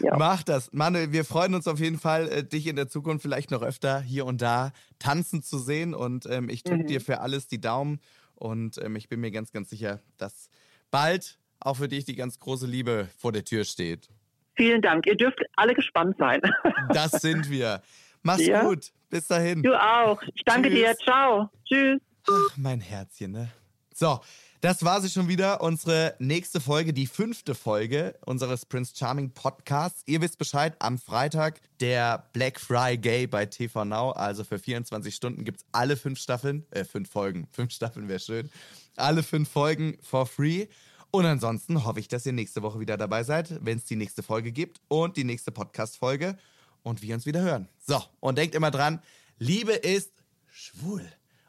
[0.00, 0.16] Ja.
[0.16, 0.72] Mach das.
[0.72, 4.00] Manuel, wir freuen uns auf jeden Fall, äh, dich in der Zukunft vielleicht noch öfter
[4.00, 5.94] hier und da tanzen zu sehen.
[5.94, 6.86] Und ähm, ich drücke mhm.
[6.88, 8.00] dir für alles die Daumen.
[8.34, 10.48] Und ähm, ich bin mir ganz, ganz sicher, dass
[10.90, 14.08] bald auch für dich die ganz große Liebe vor der Tür steht.
[14.56, 15.06] Vielen Dank.
[15.06, 16.40] Ihr dürft alle gespannt sein.
[16.92, 17.82] Das sind wir.
[18.22, 18.62] Mach's Ja.
[18.62, 18.92] gut.
[19.10, 19.62] Bis dahin.
[19.62, 20.20] Du auch.
[20.34, 20.78] Ich danke Tschüss.
[20.78, 20.96] dir.
[21.04, 21.50] Ciao.
[21.64, 22.00] Tschüss.
[22.28, 23.50] Ach, mein Herzchen, ne?
[23.94, 24.20] So,
[24.64, 25.60] das war sie schon wieder.
[25.60, 30.02] Unsere nächste Folge, die fünfte Folge unseres Prince Charming Podcasts.
[30.06, 34.12] Ihr wisst Bescheid, am Freitag der Black Friday bei TV Now.
[34.12, 37.46] Also für 24 Stunden gibt es alle fünf Staffeln, äh, fünf Folgen.
[37.52, 38.48] Fünf Staffeln wäre schön.
[38.96, 40.66] Alle fünf Folgen for free.
[41.10, 44.22] Und ansonsten hoffe ich, dass ihr nächste Woche wieder dabei seid, wenn es die nächste
[44.22, 46.38] Folge gibt und die nächste Podcast-Folge
[46.82, 47.68] und wir uns wieder hören.
[47.86, 49.02] So, und denkt immer dran,
[49.36, 50.10] Liebe ist
[50.46, 51.06] schwul.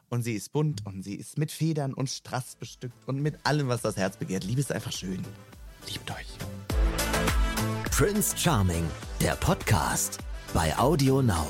[0.08, 3.68] Und sie ist bunt und sie ist mit Federn und Strass bestückt und mit allem,
[3.68, 4.44] was das Herz begehrt.
[4.44, 5.22] Liebe ist einfach schön.
[5.90, 6.26] Liebt euch.
[7.90, 8.84] Prince Charming,
[9.20, 10.18] der Podcast
[10.52, 11.46] bei Audio Now.